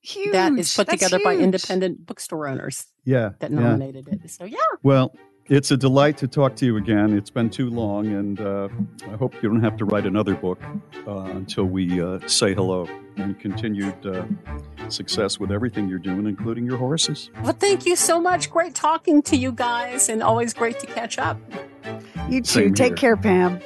Huge. 0.03 0.33
that 0.33 0.53
is 0.59 0.75
put 0.75 0.87
That's 0.87 1.03
together 1.03 1.23
by 1.23 1.37
independent 1.37 2.07
bookstore 2.07 2.49
owners 2.49 2.87
Yeah. 3.05 3.31
that 3.41 3.51
yeah. 3.51 3.59
nominated 3.61 4.09
it. 4.09 4.31
So 4.31 4.45
yeah, 4.45 4.57
Well, 4.83 5.15
it's 5.51 5.71
a 5.73 5.77
delight 5.77 6.17
to 6.19 6.29
talk 6.29 6.55
to 6.57 6.65
you 6.65 6.77
again. 6.77 7.13
It's 7.17 7.29
been 7.29 7.51
too 7.51 7.69
long, 7.69 8.07
and 8.07 8.41
uh, 8.41 8.69
I 9.13 9.17
hope 9.17 9.35
you 9.43 9.49
don't 9.49 9.63
have 9.63 9.77
to 9.79 9.85
write 9.85 10.07
another 10.07 10.35
book 10.35 10.61
uh, 11.07 11.25
until 11.25 11.65
we 11.65 12.01
uh, 12.01 12.21
say 12.27 12.55
hello. 12.55 12.89
And 13.17 13.39
continued 13.39 14.07
uh, 14.07 14.25
success 14.89 15.39
with 15.39 15.53
everything 15.53 15.89
you're 15.89 15.99
doing, 15.99 16.27
including 16.27 16.65
your 16.65 16.79
horses. 16.79 17.29
well, 17.43 17.53
thank 17.53 17.85
you 17.85 17.95
so 17.95 18.19
much. 18.19 18.49
Great 18.49 18.75
talking 18.75 19.21
to 19.23 19.37
you 19.37 19.53
guys, 19.53 20.09
and 20.09 20.23
always 20.23 20.55
great 20.55 20.79
to 20.79 20.87
catch 20.87 21.19
up. 21.19 21.39
You 22.31 22.41
too. 22.41 22.45
Same 22.45 22.75
Take 22.75 22.99
here. 22.99 23.15
care, 23.15 23.17
Pam. 23.17 23.61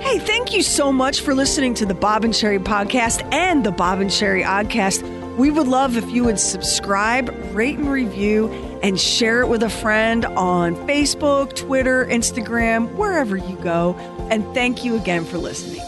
Hey, 0.00 0.18
thank 0.20 0.54
you 0.54 0.62
so 0.62 0.90
much 0.90 1.20
for 1.20 1.34
listening 1.34 1.74
to 1.74 1.86
the 1.86 1.92
Bob 1.92 2.24
and 2.24 2.34
Sherry 2.34 2.60
podcast 2.60 3.30
and 3.34 3.64
the 3.64 3.72
Bob 3.72 4.00
and 4.00 4.10
Sherry 4.10 4.42
Oddcast. 4.42 5.02
We 5.36 5.50
would 5.50 5.68
love 5.68 5.96
if 5.96 6.08
you 6.10 6.24
would 6.24 6.40
subscribe, 6.40 7.28
rate 7.52 7.78
and 7.78 7.90
review, 7.90 8.48
and 8.82 9.00
share 9.00 9.40
it 9.40 9.48
with 9.48 9.62
a 9.62 9.70
friend 9.70 10.24
on 10.24 10.74
Facebook, 10.86 11.54
Twitter, 11.54 12.06
Instagram, 12.06 12.92
wherever 12.94 13.36
you 13.36 13.56
go. 13.56 13.94
And 14.30 14.44
thank 14.54 14.84
you 14.84 14.96
again 14.96 15.24
for 15.24 15.38
listening. 15.38 15.87